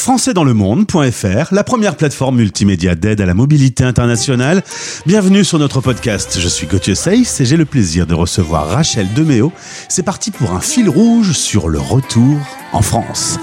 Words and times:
françaisdanslemonde.fr, 0.00 1.52
la 1.52 1.62
première 1.62 1.94
plateforme 1.94 2.36
multimédia 2.36 2.94
d'aide 2.94 3.20
à 3.20 3.26
la 3.26 3.34
mobilité 3.34 3.84
internationale. 3.84 4.62
Bienvenue 5.04 5.44
sur 5.44 5.58
notre 5.58 5.82
podcast. 5.82 6.38
Je 6.40 6.48
suis 6.48 6.66
Gauthier 6.66 6.94
Seyss 6.94 7.42
et 7.42 7.44
j'ai 7.44 7.58
le 7.58 7.66
plaisir 7.66 8.06
de 8.06 8.14
recevoir 8.14 8.68
Rachel 8.68 9.12
Deméo. 9.12 9.52
C'est 9.90 10.02
parti 10.02 10.30
pour 10.30 10.52
un 10.52 10.60
fil 10.60 10.88
rouge 10.88 11.32
sur 11.32 11.68
le 11.68 11.78
retour 11.78 12.38
en 12.72 12.80
France. 12.80 13.38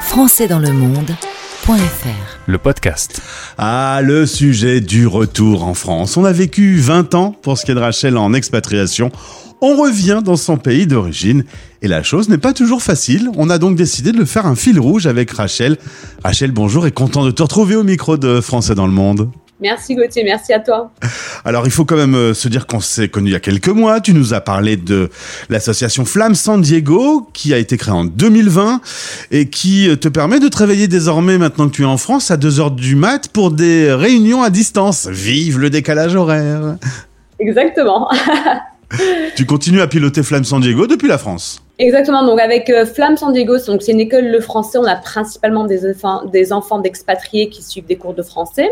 françaisdanslemonde.fr 0.00 2.38
Le 2.46 2.56
podcast. 2.56 3.20
Ah, 3.58 4.00
le 4.02 4.24
sujet 4.24 4.80
du 4.80 5.06
retour 5.06 5.64
en 5.64 5.74
France. 5.74 6.16
On 6.16 6.24
a 6.24 6.32
vécu 6.32 6.78
20 6.78 7.14
ans 7.14 7.36
pour 7.42 7.58
ce 7.58 7.66
qui 7.66 7.72
est 7.72 7.74
de 7.74 7.80
Rachel 7.80 8.16
en 8.16 8.32
expatriation 8.32 9.12
on 9.60 9.76
revient 9.76 10.20
dans 10.24 10.36
son 10.36 10.56
pays 10.56 10.86
d'origine. 10.86 11.44
Et 11.82 11.88
la 11.88 12.02
chose 12.02 12.28
n'est 12.28 12.38
pas 12.38 12.52
toujours 12.52 12.82
facile. 12.82 13.30
On 13.36 13.50
a 13.50 13.58
donc 13.58 13.76
décidé 13.76 14.12
de 14.12 14.18
le 14.18 14.24
faire 14.24 14.46
un 14.46 14.56
fil 14.56 14.80
rouge 14.80 15.06
avec 15.06 15.30
Rachel. 15.30 15.76
Rachel, 16.22 16.50
bonjour 16.50 16.86
et 16.86 16.92
content 16.92 17.24
de 17.24 17.30
te 17.30 17.42
retrouver 17.42 17.76
au 17.76 17.84
micro 17.84 18.16
de 18.16 18.40
Français 18.40 18.74
dans 18.74 18.86
le 18.86 18.92
Monde. 18.92 19.30
Merci 19.60 19.94
Gauthier, 19.94 20.24
merci 20.24 20.52
à 20.52 20.58
toi. 20.58 20.90
Alors 21.44 21.64
il 21.64 21.70
faut 21.70 21.84
quand 21.84 21.96
même 21.96 22.16
euh, 22.16 22.34
se 22.34 22.48
dire 22.48 22.66
qu'on 22.66 22.80
s'est 22.80 23.08
connu 23.08 23.30
il 23.30 23.32
y 23.32 23.36
a 23.36 23.40
quelques 23.40 23.68
mois. 23.68 24.00
Tu 24.00 24.12
nous 24.12 24.34
as 24.34 24.40
parlé 24.40 24.76
de 24.76 25.10
l'association 25.48 26.04
Flamme 26.04 26.34
San 26.34 26.60
Diego 26.60 27.28
qui 27.32 27.54
a 27.54 27.58
été 27.58 27.76
créée 27.76 27.94
en 27.94 28.04
2020 28.04 28.80
et 29.30 29.48
qui 29.48 29.88
euh, 29.88 29.96
te 29.96 30.08
permet 30.08 30.40
de 30.40 30.48
te 30.48 30.58
réveiller 30.58 30.88
désormais 30.88 31.38
maintenant 31.38 31.68
que 31.68 31.74
tu 31.74 31.82
es 31.82 31.86
en 31.86 31.98
France 31.98 32.30
à 32.30 32.36
2h 32.36 32.74
du 32.74 32.96
mat 32.96 33.28
pour 33.28 33.52
des 33.52 33.92
réunions 33.92 34.42
à 34.42 34.50
distance. 34.50 35.06
Vive 35.06 35.58
le 35.58 35.70
décalage 35.70 36.16
horaire. 36.16 36.76
Exactement. 37.38 38.10
tu 39.36 39.46
continues 39.46 39.80
à 39.80 39.86
piloter 39.86 40.22
Flamme 40.22 40.44
San 40.44 40.60
Diego 40.60 40.86
depuis 40.86 41.08
la 41.08 41.18
France. 41.18 41.60
Exactement. 41.78 42.24
Donc 42.24 42.40
avec 42.40 42.70
euh, 42.70 42.86
Flamme 42.86 43.16
San 43.16 43.32
Diego, 43.32 43.58
c'est 43.58 43.92
une 43.92 44.00
école 44.00 44.26
le 44.26 44.40
français. 44.40 44.78
On 44.78 44.84
a 44.84 44.94
principalement 44.94 45.64
des 45.64 45.90
enfants, 45.90 46.24
des 46.24 46.52
enfants 46.52 46.78
d'expatriés 46.78 47.48
qui 47.48 47.62
suivent 47.62 47.86
des 47.86 47.96
cours 47.96 48.14
de 48.14 48.22
français, 48.22 48.70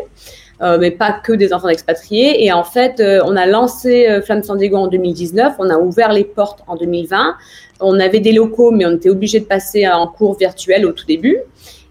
euh, 0.63 0.79
mais 0.81 0.93
pas 0.93 1.13
que 1.13 1.33
des 1.33 1.53
enfants 1.53 1.67
d'expatriés. 1.67 2.45
Et 2.45 2.53
en 2.53 2.63
fait, 2.63 3.01
euh, 3.01 3.21
on 3.25 3.35
a 3.35 3.47
lancé 3.47 4.21
Flamme 4.25 4.45
San 4.45 4.57
Diego 4.57 4.77
en 4.77 4.87
2019. 4.87 5.55
On 5.59 5.69
a 5.69 5.79
ouvert 5.79 6.13
les 6.13 6.25
portes 6.25 6.61
en 6.69 6.77
2020. 6.77 7.35
On 7.81 7.99
avait 7.99 8.21
des 8.21 8.33
locaux, 8.33 8.71
mais 8.71 8.87
on 8.87 8.93
était 8.93 9.11
obligé 9.11 9.41
de 9.41 9.47
passer 9.47 9.89
en 9.89 10.07
cours 10.07 10.39
virtuel 10.39 10.87
au 10.87 10.93
tout 10.93 11.07
début. 11.07 11.39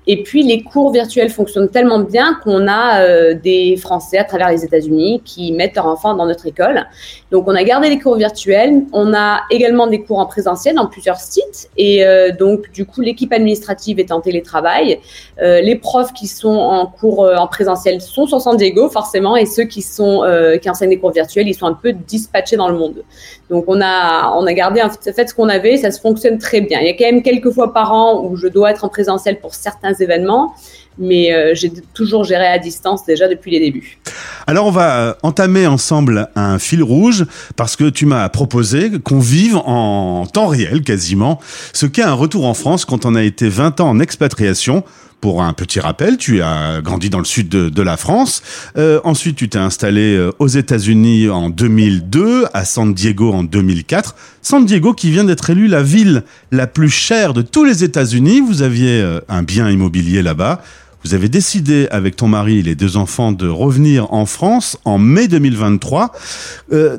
Et 0.08 0.24
puis 0.24 0.44
les 0.44 0.64
cours 0.64 0.92
virtuels 0.92 1.30
fonctionnent 1.30 1.70
tellement 1.70 2.00
bien 2.00 2.40
qu'on 2.44 2.68
a 2.68 3.02
euh, 3.02 3.34
des 3.36 3.78
Français 3.78 4.18
à 4.18 4.24
travers 4.24 4.50
les 4.50 4.66
États-Unis 4.66 5.22
qui 5.24 5.52
mettent 5.52 5.76
leurs 5.76 5.86
enfants 5.86 6.16
dans 6.16 6.26
notre 6.26 6.48
école. 6.48 6.88
Donc 7.30 7.48
on 7.48 7.56
a 7.56 7.64
gardé 7.64 7.90
les 7.90 8.00
cours 8.00 8.16
virtuels. 8.16 8.84
On 8.94 9.14
a 9.14 9.42
également 9.52 9.86
des 9.86 10.02
cours 10.02 10.18
en 10.18 10.26
présentiel 10.26 10.76
dans 10.76 10.88
plusieurs 10.88 11.20
sites. 11.20 11.70
Et 11.78 12.04
euh, 12.04 12.32
donc 12.32 12.72
du 12.72 12.86
coup 12.86 13.02
l'équipe 13.02 13.32
administrative 13.32 14.00
est 14.00 14.12
en 14.12 14.22
télétravail. 14.22 15.00
Euh, 15.42 15.62
les 15.62 15.76
profs 15.76 16.14
qui 16.14 16.28
sont 16.28 16.50
en 16.50 16.88
cours 16.88 17.30
en 17.38 17.48
présentiel 17.48 18.02
sont 18.02 18.26
sur 18.26 18.42
San 18.42 18.58
Diego 18.58 18.90
forcément, 18.90 19.36
et 19.38 19.46
ceux 19.46 19.66
qui 19.66 19.82
sont 19.82 20.24
qui 20.62 20.70
enseignent 20.70 20.90
des 20.90 21.00
cours 21.00 21.12
virtuels, 21.12 21.48
ils 21.48 21.54
sont 21.54 21.68
un 21.68 21.74
peu 21.74 21.94
dispatchés 21.94 22.56
dans 22.56 22.70
le 22.70 22.78
monde. 22.78 23.04
Donc 23.52 23.66
on 23.68 23.82
a 23.82 24.34
on 24.38 24.48
a 24.48 24.54
gardé 24.54 24.82
en 24.82 24.90
fait 24.90 25.28
ce 25.28 25.36
qu'on 25.36 25.50
avait. 25.50 25.76
Ça 25.76 25.92
se 25.92 26.00
fonctionne 26.00 26.40
très 26.40 26.62
bien. 26.62 26.80
Il 26.80 26.88
y 26.88 26.90
a 26.90 26.94
quand 26.94 27.06
même 27.06 27.22
quelques 27.22 27.52
fois 27.52 27.74
par 27.74 27.92
an 27.92 28.24
où 28.24 28.38
je 28.38 28.48
dois 28.48 28.72
être 28.72 28.86
en 28.86 28.90
présentiel 28.90 29.40
pour 29.42 29.54
certains 29.54 29.94
événements, 29.94 30.56
mais 30.98 31.34
euh, 31.34 31.52
j'ai 31.54 31.70
toujours 31.94 32.24
géré 32.24 32.48
à 32.48 32.58
distance 32.58 33.06
déjà 33.06 33.28
depuis 33.28 33.52
les 33.52 33.60
débuts. 33.60 34.00
Alors 34.48 34.68
on 34.68 34.72
va 34.72 35.00
euh, 35.00 35.14
entamer 35.22 35.68
ensemble 35.68 36.30
un 36.36 36.60
fil 36.60 36.82
rouge 36.82 37.26
parce 37.58 37.76
que 37.76 37.90
tu 37.90 38.06
m'as 38.06 38.30
proposé 38.30 38.90
qu'on 39.04 39.20
vive 39.20 39.58
en 39.58 40.26
temps 40.28 40.48
réel 40.48 40.82
quasiment 40.82 41.40
ce 41.74 41.86
qu'est 41.86 42.04
un 42.04 42.14
retour 42.14 42.46
en 42.46 42.54
France 42.54 42.86
quand 42.86 43.06
on 43.06 43.16
a 43.16 43.22
été 43.22 43.50
20 43.50 43.82
ans 43.82 43.90
en 43.90 44.00
expatriation 44.00 44.86
pour 45.22 45.44
un 45.44 45.54
petit 45.54 45.80
rappel, 45.80 46.18
tu 46.18 46.42
as 46.42 46.82
grandi 46.82 47.12
dans 47.12 47.20
le 47.20 47.26
sud 47.26 47.48
de, 47.48 47.82
la 47.82 47.96
France. 47.96 48.42
Euh, 48.78 49.00
ensuite, 49.04 49.36
tu 49.38 49.48
t'es 49.50 49.60
installé 49.60 50.16
euh, 50.16 50.32
aux 50.40 50.48
États-Unis 50.48 51.30
en 51.30 51.50
2002, 51.50 52.46
à 52.54 52.66
San 52.66 52.94
Diego 52.94 53.32
en 53.32 53.44
2004. 53.44 54.16
San 54.42 54.66
Diego 54.66 54.94
qui 54.94 55.12
vient 55.12 55.24
d'être 55.24 55.52
élue 55.52 55.68
la 55.68 55.84
ville 55.84 56.24
la 56.52 56.68
plus 56.68 56.90
chère 56.90 57.34
de 57.34 57.44
tous 57.44 57.64
les 57.64 57.84
États-Unis. 57.84 58.42
Vous 58.42 58.64
aviez 58.64 59.02
euh, 59.02 59.20
un 59.30 59.44
bien 59.44 59.70
immobilier 59.70 60.24
là-bas. 60.24 60.62
Vous 61.04 61.14
avez 61.14 61.30
décidé 61.30 61.88
avec 61.92 62.16
ton 62.16 62.28
mari 62.28 62.60
et 62.60 62.62
les 62.64 62.76
deux 62.76 62.98
enfants 62.98 63.32
de 63.32 63.48
revenir 63.48 64.14
en 64.14 64.26
France 64.28 64.78
en 64.86 65.00
mai 65.00 65.28
2023. 65.28 66.12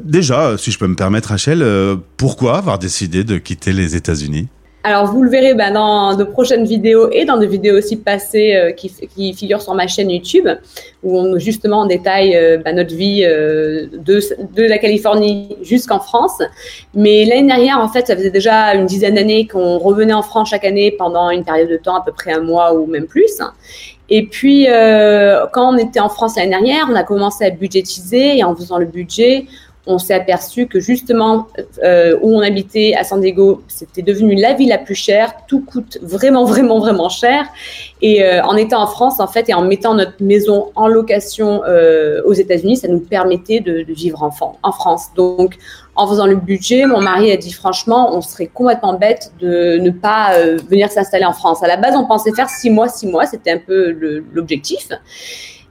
déjà, 0.03 0.59
si 0.59 0.73
je 0.73 0.79
peux 0.79 0.89
me 0.89 0.97
permettre, 0.97 1.29
Rachel, 1.29 1.65
pourquoi 2.17 2.59
avoir 2.59 2.81
décidé 2.81 3.23
de 3.23 3.39
quitter 3.39 3.73
les 3.73 3.95
États-Unis? 3.95 4.49
Alors, 4.85 5.07
vous 5.07 5.23
le 5.23 5.31
verrez 5.31 5.55
bah, 5.55 5.71
dans 5.71 6.17
de 6.17 6.25
prochaines 6.25 6.65
vidéos 6.65 7.09
et 7.13 7.25
dans 7.25 7.37
des 7.37 7.47
vidéos 7.47 7.79
aussi 7.79 7.97
passées 7.97 8.57
euh, 8.57 8.73
qui, 8.73 9.33
figurent 9.33 9.63
sur 9.63 9.75
ma 9.75 9.87
chaîne 9.87 10.11
YouTube, 10.11 10.49
où 11.05 11.19
on 11.19 11.39
justement 11.39 11.87
détaille 11.87 12.37
euh, 12.37 12.59
bah, 12.59 12.73
notre 12.73 12.93
vie 12.93 13.23
euh, 13.25 13.87
de, 13.93 14.21
de, 14.55 14.63
la 14.65 14.79
Californie 14.79 15.57
jusqu'en 15.63 16.01
France. 16.01 16.43
Mais 16.95 17.25
l'année 17.25 17.47
dernière, 17.47 17.79
en 17.79 17.89
fait, 17.89 18.09
ça 18.09 18.17
faisait 18.17 18.31
déjà 18.31 18.75
une 18.75 18.87
dizaine 18.87 19.15
d'années 19.15 19.47
qu'on 19.47 19.79
revenait 19.79 20.15
en 20.15 20.23
France 20.23 20.51
chaque 20.51 20.65
année 20.65 20.91
pendant 20.91 21.31
une 21.31 21.45
période 21.45 21.69
de 21.69 21.77
temps, 21.77 21.95
à 21.95 22.05
peu 22.05 22.11
près 22.13 22.33
un 22.33 22.41
mois 22.41 22.75
ou 22.75 22.87
même 22.87 23.07
plus. 23.07 23.39
Et 24.11 24.27
puis, 24.27 24.67
quand 25.53 25.75
on 25.75 25.79
était 25.79 26.01
en 26.01 26.09
France 26.09 26.37
l'année 26.37 26.51
dernière, 26.51 26.87
on 26.91 26.95
a 26.97 27.05
commencé 27.05 27.45
à 27.45 27.51
budgétiser 27.51 28.39
et 28.39 28.45
en 28.45 28.55
faisant 28.55 28.79
le 28.79 28.85
budget, 28.85 29.47
on 29.87 29.99
s'est 29.99 30.15
aperçu 30.15 30.67
que 30.67 30.79
justement 30.79 31.49
euh, 31.83 32.17
où 32.23 32.37
on 32.37 32.41
habitait 32.41 32.95
à 32.97 33.03
San 33.03 33.21
Diego, 33.21 33.63
c'était 33.67 34.03
devenu 34.03 34.37
la 34.37 34.53
ville 34.53 34.69
la 34.69 34.79
plus 34.79 34.95
chère. 34.95 35.35
Tout 35.49 35.61
coûte 35.61 35.99
vraiment, 36.03 36.45
vraiment, 36.53 36.79
vraiment 36.79 37.09
cher. 37.09 37.47
Et 38.01 38.23
euh, 38.23 38.43
en 38.45 38.57
étant 38.57 38.83
en 38.83 38.87
France, 38.87 39.19
en 39.19 39.27
fait, 39.27 39.49
et 39.49 39.55
en 39.55 39.63
mettant 39.63 39.95
notre 39.95 40.23
maison 40.23 40.71
en 40.77 40.87
location 40.87 41.63
euh, 41.67 42.23
aux 42.25 42.33
États-Unis, 42.33 42.77
ça 42.77 42.89
nous 42.89 43.01
permettait 43.01 43.61
de, 43.61 43.85
vivre 43.93 44.23
en, 44.23 44.31
en, 44.63 44.73
France. 44.73 45.07
Donc, 45.17 45.57
en 45.97 46.07
faisant 46.07 46.27
le 46.27 46.37
budget, 46.37 46.87
mon 46.87 47.01
mari 47.01 47.33
a 47.33 47.37
dit 47.37 47.53
franchement, 47.53 48.17
on 48.17 48.21
serait 48.21 48.47
complètement 48.47 48.95
bête 48.95 49.33
de 49.41 49.79
ne 49.79 49.91
pas 49.91 50.33
venir 50.69 50.91
s'installer 50.91 51.25
en 51.25 51.33
France. 51.33 51.63
À 51.63 51.67
la 51.67 51.77
base, 51.77 51.95
on 51.97 52.07
pensait 52.07 52.33
faire 52.33 52.49
six 52.49 52.71
mois, 52.71 52.89
six 52.89 53.07
mois, 53.07 53.27
c'était 53.27 53.51
un 53.51 53.59
peu 53.59 53.91
l'objectif. 54.33 54.89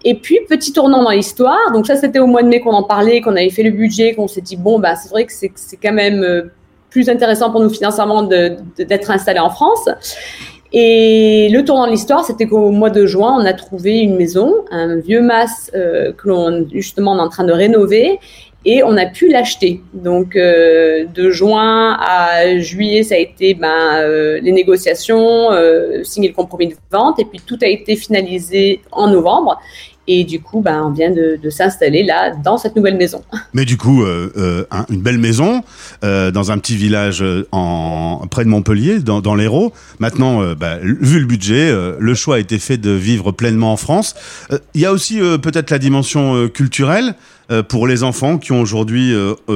Et 0.03 0.15
puis, 0.15 0.39
petit 0.49 0.73
tournant 0.73 1.03
dans 1.03 1.11
l'histoire. 1.11 1.71
Donc 1.73 1.85
ça, 1.87 1.95
c'était 1.95 2.19
au 2.19 2.27
mois 2.27 2.43
de 2.43 2.47
mai 2.47 2.59
qu'on 2.59 2.73
en 2.73 2.83
parlait, 2.83 3.21
qu'on 3.21 3.35
avait 3.35 3.49
fait 3.49 3.63
le 3.63 3.71
budget, 3.71 4.15
qu'on 4.15 4.27
s'est 4.27 4.41
dit, 4.41 4.57
bon, 4.57 4.79
bah, 4.79 4.95
c'est 4.95 5.09
vrai 5.09 5.25
que 5.25 5.31
c'est 5.33 5.51
quand 5.81 5.93
même 5.93 6.23
euh, 6.23 6.51
plus 6.89 7.09
intéressant 7.09 7.51
pour 7.51 7.61
nous 7.61 7.69
financièrement 7.69 8.23
d'être 8.23 9.11
installé 9.11 9.39
en 9.39 9.49
France. 9.49 9.89
Et 10.73 11.49
le 11.51 11.65
tournant 11.65 11.85
de 11.85 11.91
l'histoire, 11.91 12.23
c'était 12.23 12.47
qu'au 12.47 12.71
mois 12.71 12.89
de 12.89 13.05
juin, 13.05 13.35
on 13.37 13.45
a 13.45 13.53
trouvé 13.53 13.99
une 13.99 14.15
maison, 14.15 14.63
un 14.71 14.97
vieux 14.97 15.21
mas 15.21 15.69
euh, 15.75 16.13
que 16.13 16.29
l'on 16.29 16.65
justement 16.71 17.13
on 17.13 17.17
est 17.17 17.21
en 17.21 17.29
train 17.29 17.43
de 17.43 17.51
rénover, 17.51 18.19
et 18.65 18.83
on 18.83 18.95
a 18.97 19.05
pu 19.05 19.27
l'acheter. 19.29 19.81
Donc 19.93 20.35
euh, 20.35 21.05
de 21.05 21.29
juin 21.29 21.97
à 21.99 22.59
juillet, 22.59 23.03
ça 23.03 23.15
a 23.15 23.17
été 23.17 23.53
ben, 23.53 23.95
euh, 23.95 24.39
les 24.41 24.51
négociations, 24.51 25.51
euh, 25.51 26.03
signer 26.03 26.29
le 26.29 26.35
compromis 26.35 26.67
de 26.67 26.75
vente, 26.91 27.19
et 27.19 27.25
puis 27.25 27.39
tout 27.45 27.57
a 27.61 27.67
été 27.67 27.95
finalisé 27.95 28.81
en 28.91 29.07
novembre. 29.07 29.59
Et 30.13 30.25
du 30.25 30.41
coup, 30.41 30.59
ben, 30.59 30.83
on 30.83 30.91
vient 30.91 31.09
de, 31.09 31.49
s'installer 31.49 32.03
là, 32.03 32.35
dans 32.35 32.57
cette 32.57 32.75
nouvelle 32.75 32.97
maison. 32.97 33.23
Mais 33.53 33.63
du 33.63 33.77
coup, 33.77 34.03
euh, 34.03 34.29
euh, 34.35 34.65
une 34.89 35.01
belle 35.01 35.19
maison 35.19 35.63
euh, 36.03 36.31
dans 36.31 36.51
un 36.51 36.57
petit 36.57 36.75
village 36.75 37.23
en, 37.53 38.27
près 38.29 38.43
de 38.43 38.49
Montpellier, 38.49 38.99
dans, 38.99 39.35
l'Hérault. 39.35 39.71
Maintenant, 39.99 40.53
bah, 40.55 40.79
vu 40.81 41.21
le 41.21 41.25
budget, 41.25 41.73
le 41.97 42.13
choix 42.13 42.35
a 42.35 42.39
été 42.39 42.59
fait 42.59 42.77
de 42.77 42.91
vivre 42.91 43.31
pleinement 43.31 43.71
en 43.71 43.77
France. 43.77 44.15
Il 44.73 44.81
y 44.81 44.85
a 44.85 44.91
aussi 44.91 45.19
peut-être 45.41 45.69
la 45.69 45.79
dimension 45.79 46.49
culturelle 46.49 47.15
pour 47.69 47.87
les 47.87 48.03
enfants 48.03 48.37
qui 48.37 48.51
ont 48.51 48.59
aujourd'hui 48.59 49.15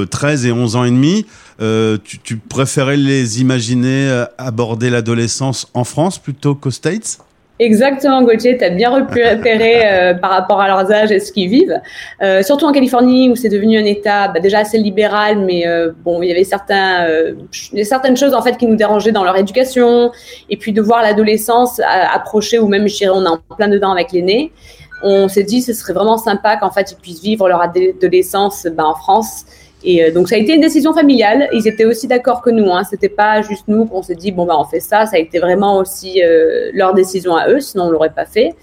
13 0.09 0.45
et 0.45 0.53
11 0.53 0.77
ans 0.77 0.85
et 0.85 0.91
demi. 0.91 1.25
Tu, 1.59 2.19
tu 2.23 2.37
préférais 2.37 2.95
les 2.97 3.41
imaginer 3.41 4.23
aborder 4.37 4.89
l'adolescence 4.89 5.67
en 5.73 5.83
France 5.83 6.17
plutôt 6.17 6.55
qu'aux 6.55 6.72
States? 6.72 7.19
Exactement, 7.57 8.21
Gauthier, 8.23 8.57
tu 8.57 8.66
as 8.66 8.69
bien 8.69 8.90
repéré 8.90 9.84
euh, 9.85 10.13
par 10.13 10.31
rapport 10.31 10.59
à 10.59 10.67
leurs 10.67 10.91
âges 10.91 11.11
et 11.11 11.22
ce 11.22 11.31
qu'ils 11.31 11.49
vivent. 11.49 11.79
Euh, 12.22 12.43
surtout 12.43 12.66
en 12.66 12.73
Californie, 12.73 13.29
où 13.29 13.35
c'est 13.35 13.49
devenu 13.49 13.79
un 13.79 13.85
État 13.85 14.28
bah, 14.28 14.41
déjà 14.41 14.59
assez 14.59 14.78
libéral, 14.78 15.40
mais 15.40 15.66
euh, 15.66 15.91
bon, 16.03 16.22
il 16.22 16.28
y 16.28 16.31
avait 16.31 16.43
certains, 16.43 17.05
a 17.05 17.84
certaines 17.84 18.17
choses 18.17 18.34
en 18.34 18.41
fait 18.41 18.57
qui 18.57 18.67
nous 18.67 18.75
dérangeaient 18.75 19.13
dans 19.13 19.23
leur 19.23 19.37
éducation, 19.37 20.11
et 20.49 20.57
puis 20.57 20.73
de 20.73 20.81
voir 20.81 21.02
l'adolescence 21.02 21.79
approcher, 22.13 22.59
ou 22.59 22.67
même, 22.67 22.90
je 22.90 22.97
dirais, 22.97 23.13
on 23.16 23.23
est 23.23 23.29
en 23.29 23.40
plein 23.55 23.69
dedans 23.69 23.91
avec 23.91 24.11
l'aîné. 24.11 24.51
On 25.01 25.28
s'est 25.29 25.43
dit, 25.43 25.61
ce 25.61 25.73
serait 25.73 25.93
vraiment 25.93 26.17
sympa 26.17 26.58
qu'en 26.58 26.72
fait, 26.72 26.91
ils 26.91 27.01
puissent 27.01 27.22
vivre 27.22 27.47
leur 27.47 27.61
adolescence 27.61 28.67
bah, 28.75 28.85
en 28.85 28.96
France 28.96 29.46
et 29.85 30.03
euh, 30.03 30.11
donc 30.11 30.28
ça 30.28 30.35
a 30.35 30.37
été 30.40 30.53
une 30.53 30.61
décision 30.61 30.93
familiale. 30.93 31.47
Ils 31.53 31.67
étaient 31.67 31.85
aussi 31.85 32.08
d'accord 32.08 32.41
que 32.41 32.49
nous. 32.49 32.72
Hein. 32.72 32.84
C'était 32.84 33.09
pas 33.09 33.41
juste 33.41 33.66
nous 33.67 33.85
qu'on 33.85 34.02
s'est 34.02 34.16
dit 34.16 34.32
bon 34.32 34.46
bah 34.46 34.55
on 34.58 34.66
fait 34.66 34.79
ça. 34.79 35.05
Ça 35.05 35.16
a 35.16 35.20
été 35.20 35.40
vraiment 35.40 35.78
aussi 35.78 36.23
euh, 36.23 36.72
leur 36.73 36.93
décision 36.93 37.35
à 37.35 37.47
eux. 37.49 37.59
Sinon 37.59 37.85
on 37.85 37.90
l'aurait 37.91 38.14
pas 38.14 38.26
fait. 38.26 38.55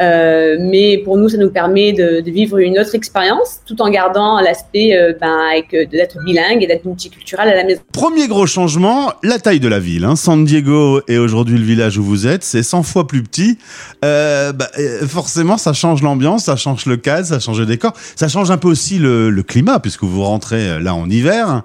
Euh, 0.00 0.56
mais 0.60 0.98
pour 0.98 1.16
nous, 1.16 1.28
ça 1.28 1.38
nous 1.38 1.50
permet 1.50 1.92
de, 1.92 2.20
de 2.20 2.30
vivre 2.30 2.58
une 2.58 2.78
autre 2.78 2.94
expérience 2.94 3.60
tout 3.66 3.80
en 3.80 3.88
gardant 3.88 4.40
l'aspect 4.40 4.96
euh, 4.96 5.12
ben, 5.18 5.38
avec 5.50 5.70
d'être 5.90 6.18
bilingue 6.24 6.62
et 6.62 6.66
d'être 6.66 6.84
multiculturel 6.84 7.48
à 7.48 7.54
la 7.54 7.64
maison. 7.64 7.80
Premier 7.92 8.28
gros 8.28 8.46
changement, 8.46 9.12
la 9.22 9.38
taille 9.38 9.60
de 9.60 9.68
la 9.68 9.78
ville. 9.78 10.04
Hein. 10.04 10.16
San 10.16 10.44
Diego 10.44 11.00
et 11.08 11.18
aujourd'hui 11.18 11.58
le 11.58 11.64
village 11.64 11.98
où 11.98 12.04
vous 12.04 12.26
êtes, 12.26 12.44
c'est 12.44 12.62
100 12.62 12.82
fois 12.82 13.06
plus 13.06 13.22
petit. 13.22 13.58
Euh, 14.04 14.52
bah, 14.52 14.68
forcément, 15.06 15.56
ça 15.56 15.72
change 15.72 16.02
l'ambiance, 16.02 16.44
ça 16.44 16.56
change 16.56 16.86
le 16.86 16.96
cadre, 16.96 17.26
ça 17.26 17.38
change 17.38 17.58
le 17.58 17.66
décor, 17.66 17.92
ça 18.16 18.28
change 18.28 18.50
un 18.50 18.58
peu 18.58 18.68
aussi 18.68 18.98
le, 18.98 19.30
le 19.30 19.42
climat 19.42 19.80
puisque 19.80 20.04
vous 20.04 20.22
rentrez 20.22 20.78
là 20.80 20.94
en 20.94 21.08
hiver. 21.08 21.62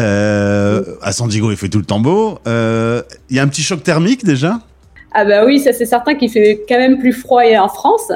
Euh, 0.00 0.82
à 1.02 1.12
San 1.12 1.28
Diego, 1.28 1.50
il 1.50 1.56
fait 1.56 1.68
tout 1.68 1.78
le 1.78 1.84
temps 1.84 2.00
beau. 2.00 2.38
Il 2.46 3.36
y 3.36 3.38
a 3.38 3.42
un 3.42 3.48
petit 3.48 3.62
choc 3.62 3.82
thermique 3.82 4.24
déjà? 4.24 4.58
Ah 5.12 5.24
bah 5.24 5.44
oui, 5.44 5.58
ça 5.58 5.72
c'est 5.72 5.86
certain 5.86 6.14
qu'il 6.14 6.30
fait 6.30 6.64
quand 6.68 6.78
même 6.78 6.98
plus 6.98 7.12
froid 7.12 7.42
en 7.58 7.68
France. 7.68 8.12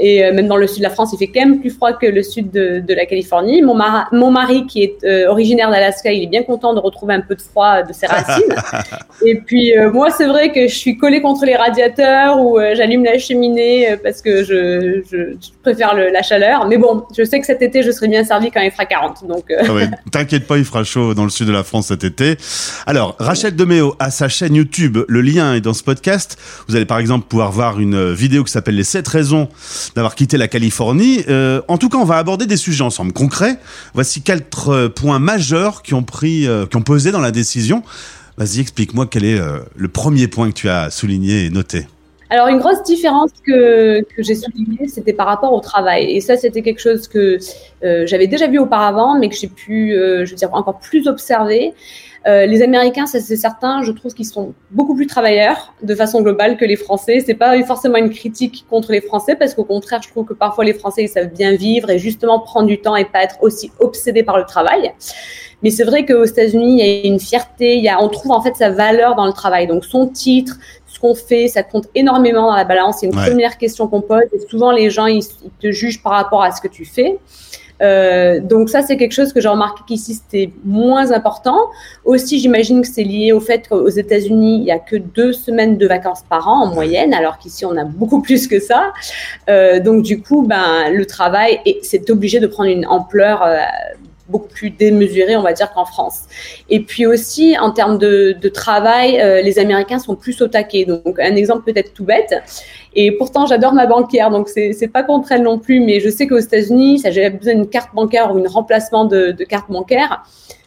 Et 0.00 0.24
euh, 0.24 0.32
même 0.32 0.48
dans 0.48 0.56
le 0.56 0.66
sud 0.66 0.78
de 0.78 0.84
la 0.84 0.90
France, 0.90 1.10
il 1.12 1.18
fait 1.18 1.26
quand 1.26 1.40
même 1.40 1.60
plus 1.60 1.68
froid 1.68 1.92
que 1.92 2.06
le 2.06 2.22
sud 2.22 2.50
de, 2.50 2.80
de 2.80 2.94
la 2.94 3.04
Californie. 3.04 3.60
Mon, 3.60 3.78
mon 4.12 4.30
mari, 4.30 4.66
qui 4.66 4.82
est 4.82 5.04
euh, 5.04 5.28
originaire 5.28 5.70
d'Alaska, 5.70 6.10
il 6.10 6.22
est 6.22 6.26
bien 6.26 6.42
content 6.42 6.72
de 6.72 6.78
retrouver 6.78 7.14
un 7.14 7.20
peu 7.20 7.34
de 7.34 7.42
froid 7.42 7.82
de 7.82 7.92
ses 7.92 8.06
racines. 8.06 8.54
et 9.26 9.34
puis 9.34 9.76
euh, 9.76 9.92
moi, 9.92 10.10
c'est 10.10 10.26
vrai 10.26 10.52
que 10.52 10.68
je 10.68 10.74
suis 10.74 10.96
collée 10.96 11.20
contre 11.20 11.44
les 11.44 11.54
radiateurs 11.54 12.40
ou 12.40 12.58
j'allume 12.74 13.04
la 13.04 13.18
cheminée 13.18 13.94
parce 14.02 14.22
que 14.22 14.42
je, 14.42 15.02
je, 15.10 15.36
préfère 15.62 15.94
le, 15.94 16.08
la 16.10 16.22
chaleur. 16.22 16.66
Mais 16.66 16.78
bon, 16.78 17.04
je 17.14 17.22
sais 17.22 17.38
que 17.38 17.46
cet 17.46 17.60
été, 17.60 17.82
je 17.82 17.90
serai 17.90 18.08
bien 18.08 18.24
servi 18.24 18.50
quand 18.50 18.62
il 18.62 18.70
fera 18.70 18.86
40. 18.86 19.26
Donc, 19.26 19.52
ah 19.58 19.64
t'inquiète 20.10 20.46
pas, 20.46 20.56
il 20.56 20.64
fera 20.64 20.82
chaud 20.82 21.12
dans 21.12 21.24
le 21.24 21.30
sud 21.30 21.46
de 21.46 21.52
la 21.52 21.62
France 21.62 21.88
cet 21.88 22.04
été. 22.04 22.36
Alors, 22.86 23.16
Rachel 23.18 23.54
Deméo 23.54 23.94
a 23.98 24.10
sa 24.10 24.28
chaîne 24.28 24.54
YouTube. 24.54 24.98
Le 25.08 25.20
lien 25.20 25.54
est 25.54 25.60
dans 25.60 25.74
ce 25.74 25.82
podcast. 25.82 26.29
Vous 26.68 26.76
allez 26.76 26.86
par 26.86 26.98
exemple 26.98 27.26
pouvoir 27.26 27.52
voir 27.52 27.80
une 27.80 28.12
vidéo 28.12 28.44
qui 28.44 28.52
s'appelle 28.52 28.76
Les 28.76 28.84
7 28.84 29.06
raisons 29.08 29.48
d'avoir 29.94 30.14
quitté 30.14 30.36
la 30.36 30.48
Californie. 30.48 31.24
Euh, 31.28 31.62
en 31.68 31.78
tout 31.78 31.88
cas, 31.88 31.98
on 31.98 32.04
va 32.04 32.16
aborder 32.16 32.46
des 32.46 32.56
sujets 32.56 32.84
ensemble 32.84 33.12
concrets. 33.12 33.58
Voici 33.94 34.22
quatre 34.22 34.68
euh, 34.68 34.88
points 34.88 35.18
majeurs 35.18 35.82
qui 35.82 35.94
ont 35.94 36.02
pris, 36.02 36.46
euh, 36.46 36.66
qui 36.66 36.76
ont 36.76 36.82
pesé 36.82 37.12
dans 37.12 37.20
la 37.20 37.30
décision. 37.30 37.82
Vas-y, 38.36 38.60
explique-moi 38.60 39.06
quel 39.06 39.24
est 39.24 39.38
le 39.76 39.88
premier 39.88 40.26
point 40.26 40.48
que 40.48 40.54
tu 40.54 40.70
as 40.70 40.90
souligné 40.90 41.44
et 41.44 41.50
noté. 41.50 41.86
Alors, 42.30 42.48
une 42.48 42.58
grosse 42.58 42.82
différence 42.84 43.32
que, 43.44 44.02
que 44.02 44.22
j'ai 44.22 44.36
soulignée, 44.36 44.88
c'était 44.88 45.12
par 45.12 45.26
rapport 45.26 45.52
au 45.52 45.60
travail. 45.60 46.16
Et 46.16 46.20
ça, 46.20 46.36
c'était 46.36 46.62
quelque 46.62 46.80
chose 46.80 47.08
que 47.08 47.38
j'avais 47.82 48.28
déjà 48.28 48.46
vu 48.46 48.58
auparavant, 48.58 49.18
mais 49.18 49.28
que 49.28 49.36
j'ai 49.36 49.48
pu, 49.48 49.92
je 49.92 50.30
veux 50.30 50.36
dire, 50.36 50.54
encore 50.54 50.78
plus 50.78 51.08
observer. 51.08 51.74
Euh, 52.26 52.44
les 52.44 52.62
Américains, 52.62 53.06
ça 53.06 53.18
c'est 53.18 53.36
certain, 53.36 53.82
je 53.82 53.92
trouve 53.92 54.12
qu'ils 54.12 54.26
sont 54.26 54.52
beaucoup 54.70 54.94
plus 54.94 55.06
travailleurs 55.06 55.72
de 55.82 55.94
façon 55.94 56.20
globale 56.20 56.58
que 56.58 56.66
les 56.66 56.76
Français. 56.76 57.22
C'est 57.24 57.34
pas 57.34 57.60
forcément 57.64 57.96
une 57.96 58.10
critique 58.10 58.66
contre 58.68 58.92
les 58.92 59.00
Français 59.00 59.36
parce 59.36 59.54
qu'au 59.54 59.64
contraire, 59.64 60.02
je 60.02 60.10
trouve 60.10 60.26
que 60.26 60.34
parfois 60.34 60.64
les 60.64 60.74
Français 60.74 61.04
ils 61.04 61.08
savent 61.08 61.32
bien 61.32 61.54
vivre 61.54 61.88
et 61.88 61.98
justement 61.98 62.38
prendre 62.38 62.66
du 62.66 62.80
temps 62.80 62.94
et 62.96 63.06
pas 63.06 63.22
être 63.22 63.38
aussi 63.40 63.72
obsédés 63.78 64.22
par 64.22 64.36
le 64.36 64.44
travail. 64.44 64.92
Mais 65.62 65.70
c'est 65.70 65.84
vrai 65.84 66.04
qu'aux 66.06 66.24
États-Unis, 66.24 66.80
il 66.80 66.86
y 66.86 67.06
a 67.06 67.06
une 67.06 67.20
fierté, 67.20 67.76
il 67.76 67.84
y 67.84 67.88
a, 67.88 68.02
on 68.02 68.08
trouve 68.08 68.32
en 68.32 68.40
fait 68.40 68.56
sa 68.56 68.70
valeur 68.70 69.14
dans 69.14 69.26
le 69.26 69.32
travail. 69.32 69.66
Donc 69.66 69.84
son 69.84 70.06
titre, 70.06 70.58
ce 70.92 70.98
qu'on 70.98 71.14
fait, 71.14 71.48
ça 71.48 71.62
compte 71.62 71.86
énormément 71.94 72.48
dans 72.48 72.56
la 72.56 72.64
balance. 72.64 72.98
C'est 73.00 73.06
une 73.06 73.12
première 73.12 73.58
question 73.58 73.86
qu'on 73.86 74.00
pose 74.00 74.24
et 74.32 74.40
souvent 74.48 74.72
les 74.72 74.90
gens 74.90 75.06
ils 75.06 75.24
te 75.60 75.70
jugent 75.70 76.02
par 76.02 76.12
rapport 76.12 76.42
à 76.42 76.50
ce 76.50 76.60
que 76.60 76.68
tu 76.68 76.84
fais. 76.84 77.18
Euh, 77.82 78.40
donc 78.40 78.68
ça, 78.68 78.82
c'est 78.82 78.96
quelque 78.96 79.12
chose 79.12 79.32
que 79.32 79.40
j'ai 79.40 79.48
remarqué 79.48 79.82
qu'ici, 79.86 80.14
c'était 80.14 80.52
moins 80.64 81.12
important. 81.12 81.70
Aussi, 82.04 82.38
j'imagine 82.38 82.82
que 82.82 82.88
c'est 82.88 83.04
lié 83.04 83.32
au 83.32 83.40
fait 83.40 83.68
qu'aux 83.68 83.88
États-Unis, 83.88 84.58
il 84.58 84.64
y 84.64 84.70
a 84.70 84.78
que 84.78 84.96
deux 84.96 85.32
semaines 85.32 85.78
de 85.78 85.86
vacances 85.86 86.22
par 86.28 86.48
an 86.48 86.64
en 86.64 86.74
moyenne, 86.74 87.14
alors 87.14 87.38
qu'ici, 87.38 87.64
on 87.64 87.76
a 87.76 87.84
beaucoup 87.84 88.20
plus 88.20 88.46
que 88.48 88.60
ça. 88.60 88.92
Euh, 89.48 89.80
donc 89.80 90.02
du 90.02 90.20
coup, 90.20 90.42
ben, 90.42 90.90
le 90.92 91.06
travail, 91.06 91.60
c'est 91.82 92.10
obligé 92.10 92.40
de 92.40 92.46
prendre 92.46 92.70
une 92.70 92.86
ampleur 92.86 93.42
euh, 93.42 93.60
beaucoup 94.30 94.48
plus 94.48 94.70
démesuré, 94.70 95.36
on 95.36 95.42
va 95.42 95.52
dire, 95.52 95.72
qu'en 95.72 95.84
France. 95.84 96.22
Et 96.68 96.80
puis 96.80 97.06
aussi, 97.06 97.58
en 97.58 97.70
termes 97.70 97.98
de, 97.98 98.34
travail, 98.48 99.20
euh, 99.20 99.42
les 99.42 99.58
Américains 99.58 99.98
sont 99.98 100.16
plus 100.16 100.40
au 100.40 100.48
taquet. 100.48 100.84
Donc, 100.84 101.18
un 101.18 101.36
exemple 101.36 101.70
peut-être 101.70 101.92
tout 101.92 102.04
bête. 102.04 102.34
Et 102.94 103.12
pourtant, 103.12 103.46
j'adore 103.46 103.72
ma 103.72 103.86
banquière, 103.86 104.30
donc 104.30 104.48
c'est 104.48 104.90
pas 104.92 105.02
contre 105.02 105.30
elle 105.32 105.42
non 105.42 105.58
plus, 105.58 105.80
mais 105.80 106.00
je 106.00 106.08
sais 106.08 106.26
qu'aux 106.26 106.38
États-Unis, 106.38 106.98
ça 107.00 107.10
j'ai 107.12 107.30
besoin 107.30 107.54
d'une 107.54 107.68
carte 107.68 107.94
bancaire 107.94 108.34
ou 108.34 108.38
un 108.38 108.48
remplacement 108.48 109.04
de, 109.04 109.30
de 109.30 109.44
carte 109.44 109.70
bancaire. 109.70 110.24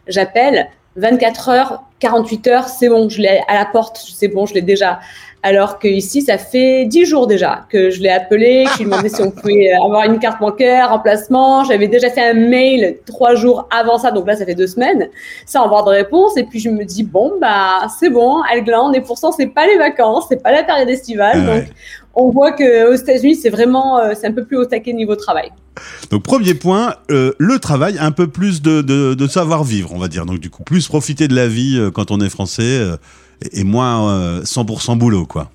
J'appelle 0.07 0.69
24 0.95 1.49
heures, 1.49 1.83
48 1.99 2.47
heures, 2.47 2.67
c'est 2.67 2.89
bon, 2.89 3.09
je 3.09 3.21
l'ai 3.21 3.41
à 3.47 3.55
la 3.55 3.65
porte, 3.65 3.97
c'est 3.97 4.27
bon, 4.27 4.45
je 4.45 4.53
l'ai 4.53 4.61
déjà. 4.61 4.99
Alors 5.45 5.77
qu'ici, 5.77 6.21
ça 6.21 6.37
fait 6.37 6.85
dix 6.85 7.05
jours 7.05 7.27
déjà 7.27 7.65
que 7.69 7.89
je 7.89 8.01
l'ai 8.01 8.09
appelé, 8.09 8.63
que 8.63 8.71
je 8.71 8.77
lui 8.77 8.83
ai 8.83 8.85
demandé 8.85 9.09
si 9.09 9.21
on 9.21 9.29
pouvait 9.29 9.73
avoir 9.73 10.05
une 10.05 10.17
carte 10.17 10.39
bancaire, 10.39 10.89
remplacement. 10.89 11.65
J'avais 11.65 11.89
déjà 11.89 12.09
fait 12.09 12.29
un 12.29 12.33
mail 12.33 12.99
trois 13.05 13.35
jours 13.35 13.67
avant 13.69 13.97
ça, 13.97 14.11
donc 14.11 14.25
là, 14.25 14.37
ça 14.37 14.45
fait 14.45 14.55
deux 14.55 14.67
semaines, 14.67 15.09
sans 15.45 15.63
avoir 15.63 15.83
de 15.83 15.89
réponse. 15.89 16.37
Et 16.37 16.43
puis, 16.43 16.59
je 16.59 16.69
me 16.69 16.85
dis, 16.85 17.03
bon, 17.03 17.33
bah, 17.41 17.89
c'est 17.99 18.09
bon, 18.09 18.41
elle 18.53 18.63
glande. 18.63 18.95
Et 18.95 19.01
pourtant, 19.01 19.33
c'est 19.33 19.47
pas 19.47 19.67
les 19.67 19.77
vacances, 19.77 20.27
c'est 20.29 20.41
pas 20.41 20.53
la 20.53 20.63
période 20.63 20.87
estivale. 20.87 21.45
donc, 21.45 21.65
on 22.15 22.29
voit 22.29 22.53
qu'aux 22.53 22.93
États-Unis, 22.93 23.35
c'est 23.35 23.49
vraiment, 23.49 23.97
euh, 23.97 24.13
c'est 24.17 24.27
un 24.27 24.31
peu 24.31 24.45
plus 24.45 24.55
au 24.55 24.65
taquet 24.65 24.93
niveau 24.93 25.15
travail. 25.15 25.49
Donc 26.11 26.23
premier 26.23 26.53
point, 26.53 26.95
euh, 27.11 27.33
le 27.39 27.59
travail, 27.59 27.97
un 27.99 28.11
peu 28.11 28.27
plus 28.27 28.61
de, 28.61 28.81
de, 28.81 29.27
savoir 29.27 29.63
vivre, 29.63 29.91
on 29.93 29.97
va 29.97 30.07
dire. 30.07 30.25
Donc 30.25 30.39
du 30.39 30.51
coup, 30.51 30.63
plus 30.63 30.87
profiter 30.87 31.27
de 31.27 31.35
la 31.35 31.47
vie 31.47 31.77
euh, 31.77 31.89
quand 31.89 32.11
on 32.11 32.21
est 32.21 32.29
français 32.29 32.79
et 33.51 33.63
moins 33.63 34.41
100% 34.41 34.97
boulot, 34.97 35.25
quoi. 35.25 35.51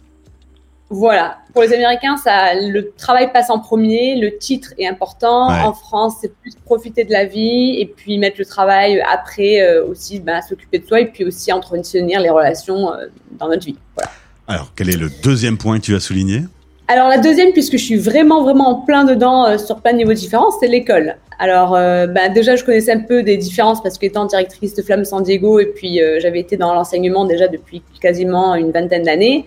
Voilà. 0.91 1.39
Pour 1.53 1.63
les 1.63 1.75
Américains, 1.75 2.17
ça, 2.17 2.55
le 2.55 2.93
travail 2.97 3.31
passe 3.33 3.51
en 3.51 3.59
premier, 3.59 4.17
le 4.17 4.39
titre 4.39 4.73
est 4.79 4.87
important. 4.87 5.49
En 5.49 5.75
France, 5.75 6.15
c'est 6.21 6.35
plus 6.41 6.55
profiter 6.65 7.05
de 7.05 7.13
la 7.13 7.27
vie 7.27 7.77
et 7.79 7.87
puis 7.87 8.17
mettre 8.19 8.37
le 8.39 8.47
travail 8.47 9.03
après 9.03 9.61
euh, 9.61 9.85
aussi 9.85 10.21
bah, 10.21 10.41
s'occuper 10.41 10.79
de 10.79 10.87
soi 10.87 11.01
et 11.01 11.07
puis 11.07 11.25
aussi 11.25 11.53
entretenir 11.53 12.21
les 12.21 12.31
relations 12.31 12.93
euh, 12.93 13.07
dans 13.39 13.49
notre 13.49 13.67
vie. 13.67 13.77
Voilà. 13.97 14.11
Alors, 14.47 14.73
quel 14.75 14.89
est 14.89 14.97
le 14.97 15.11
deuxième 15.23 15.59
point 15.59 15.79
que 15.79 15.85
tu 15.85 15.95
as 15.95 16.01
souligné? 16.01 16.45
Alors 16.91 17.09
la 17.09 17.19
deuxième, 17.19 17.53
puisque 17.53 17.77
je 17.77 17.85
suis 17.85 17.97
vraiment 17.97 18.43
vraiment 18.43 18.71
en 18.71 18.75
plein 18.77 19.05
dedans 19.05 19.47
euh, 19.47 19.59
sur 19.59 19.83
plein 19.83 19.93
de 19.93 19.99
niveaux 19.99 20.15
différents, 20.15 20.51
c'est 20.59 20.69
l'école. 20.69 21.17
Alors 21.39 21.75
euh, 21.75 22.07
bah, 22.07 22.31
déjà, 22.31 22.57
je 22.57 22.65
connaissais 22.65 22.93
un 22.93 23.01
peu 23.01 23.23
des 23.23 23.37
différences 23.37 23.83
parce 23.83 23.99
qu'étant 23.99 24.25
directrice 24.25 24.75
de 24.75 24.81
Flamme 24.81 25.05
San 25.05 25.23
Diego 25.23 25.61
et 25.61 25.67
puis 25.67 26.01
euh, 26.01 26.19
j'avais 26.19 26.41
été 26.41 26.57
dans 26.57 26.73
l'enseignement 26.73 27.27
déjà 27.27 27.47
depuis 27.47 27.83
quasiment 28.01 28.55
une 28.55 28.71
vingtaine 28.71 29.03
d'années, 29.03 29.45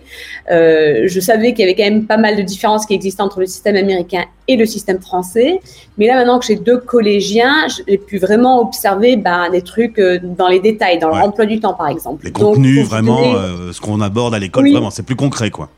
je 0.48 1.20
savais 1.20 1.52
qu'il 1.52 1.60
y 1.60 1.62
avait 1.64 1.74
quand 1.74 1.82
même 1.82 2.06
pas 2.06 2.16
mal 2.16 2.36
de 2.36 2.42
différences 2.42 2.86
qui 2.86 2.94
existaient 2.94 3.22
entre 3.22 3.40
le 3.40 3.46
système 3.46 3.74
américain 3.74 4.24
et 4.46 4.56
le 4.56 4.64
système 4.64 5.00
français. 5.00 5.60
Mais 5.98 6.06
là 6.06 6.14
maintenant 6.14 6.38
que 6.38 6.46
j'ai 6.46 6.56
deux 6.56 6.78
collégiens, 6.78 7.66
j'ai 7.88 7.98
pu 7.98 8.18
vraiment 8.18 8.60
observer 8.60 9.16
bah, 9.16 9.50
des 9.50 9.62
trucs 9.62 10.00
dans 10.00 10.48
les 10.48 10.60
détails, 10.60 11.00
dans 11.00 11.08
l'emploi 11.08 11.46
du 11.46 11.58
temps 11.58 11.74
par 11.74 11.88
exemple. 11.88 12.24
Les 12.24 12.30
contenus, 12.30 12.86
vraiment, 12.86 13.34
ce 13.72 13.80
qu'on 13.80 14.00
aborde 14.00 14.32
à 14.32 14.38
l'école, 14.38 14.70
vraiment, 14.70 14.90
c'est 14.90 15.02
plus 15.02 15.16
concret 15.16 15.50
quoi. 15.50 15.68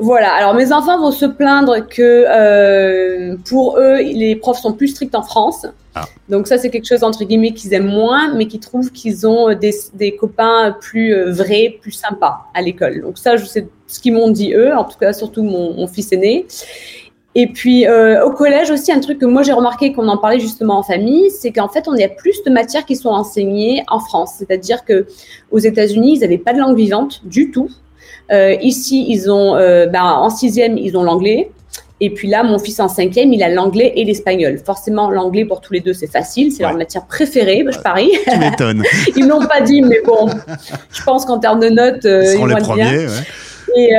Voilà, 0.00 0.32
alors 0.32 0.54
mes 0.54 0.72
enfants 0.72 0.98
vont 0.98 1.12
se 1.12 1.26
plaindre 1.26 1.86
que 1.86 2.24
euh, 2.26 3.36
pour 3.48 3.78
eux, 3.78 3.96
les 3.96 4.34
profs 4.34 4.60
sont 4.60 4.72
plus 4.72 4.88
stricts 4.88 5.14
en 5.14 5.22
France. 5.22 5.66
Ah. 5.94 6.04
Donc 6.28 6.46
ça, 6.46 6.56
c'est 6.56 6.70
quelque 6.70 6.86
chose, 6.86 7.04
entre 7.04 7.24
guillemets, 7.24 7.52
qu'ils 7.52 7.74
aiment 7.74 7.90
moins, 7.90 8.34
mais 8.34 8.46
qui 8.46 8.60
trouvent 8.60 8.90
qu'ils 8.92 9.26
ont 9.26 9.54
des, 9.54 9.74
des, 9.94 10.16
copains 10.16 10.74
plus 10.80 11.14
euh, 11.14 11.30
vrais, 11.30 11.76
plus 11.82 11.92
sympas 11.92 12.46
à 12.54 12.62
l'école. 12.62 13.02
Donc 13.02 13.18
ça, 13.18 13.36
je 13.36 13.44
sais 13.44 13.66
ce 13.86 14.00
qu'ils 14.00 14.14
m'ont 14.14 14.30
dit 14.30 14.54
eux, 14.54 14.74
en 14.74 14.84
tout 14.84 14.98
cas, 14.98 15.12
surtout 15.12 15.42
mon, 15.42 15.74
mon 15.74 15.86
fils 15.86 16.12
aîné. 16.12 16.46
Et 17.34 17.46
puis 17.46 17.86
euh, 17.86 18.24
au 18.24 18.32
collège 18.32 18.70
aussi, 18.70 18.90
un 18.90 18.98
truc 18.98 19.18
que 19.20 19.26
moi 19.26 19.44
j'ai 19.44 19.52
remarqué 19.52 19.92
qu'on 19.92 20.08
en 20.08 20.16
parlait 20.16 20.40
justement 20.40 20.78
en 20.78 20.82
famille, 20.82 21.30
c'est 21.30 21.52
qu'en 21.52 21.68
fait 21.68 21.86
on 21.86 21.92
a 21.92 22.08
plus 22.08 22.42
de 22.42 22.50
matières 22.50 22.84
qui 22.84 22.96
sont 22.96 23.10
enseignées 23.10 23.84
en 23.88 24.00
France. 24.00 24.32
C'est-à-dire 24.38 24.84
que 24.84 25.06
aux 25.52 25.58
États-Unis, 25.58 26.16
ils 26.16 26.20
n'avaient 26.20 26.38
pas 26.38 26.52
de 26.52 26.58
langue 26.58 26.76
vivante 26.76 27.24
du 27.24 27.52
tout. 27.52 27.68
Euh, 28.32 28.54
ici, 28.60 29.06
ils 29.08 29.30
ont, 29.30 29.56
euh, 29.56 29.86
ben, 29.86 30.02
en 30.02 30.30
sixième, 30.30 30.78
ils 30.78 30.96
ont 30.96 31.02
l'anglais. 31.02 31.50
Et 32.02 32.10
puis 32.10 32.28
là, 32.28 32.42
mon 32.42 32.58
fils 32.58 32.80
en 32.80 32.88
cinquième, 32.88 33.32
il 33.32 33.42
a 33.42 33.48
l'anglais 33.50 33.92
et 33.96 34.04
l'espagnol. 34.04 34.58
Forcément, 34.64 35.10
l'anglais 35.10 35.44
pour 35.44 35.60
tous 35.60 35.74
les 35.74 35.80
deux, 35.80 35.92
c'est 35.92 36.10
facile. 36.10 36.50
C'est 36.50 36.62
leur 36.62 36.74
matière 36.74 37.04
préférée, 37.04 37.64
je 37.68 37.78
parie. 37.78 38.10
Tu 38.26 38.38
m'étonnes. 38.38 38.84
ils 39.16 39.26
l'ont 39.26 39.44
pas 39.46 39.60
dit, 39.60 39.82
mais 39.82 40.00
bon, 40.04 40.28
je 40.92 41.02
pense 41.02 41.26
qu'en 41.26 41.38
termes 41.38 41.60
de 41.60 41.68
notes, 41.68 42.06
euh, 42.06 42.34
ils, 42.38 42.52
être 42.52 42.74
bien. 42.74 42.90
Et, 43.76 43.90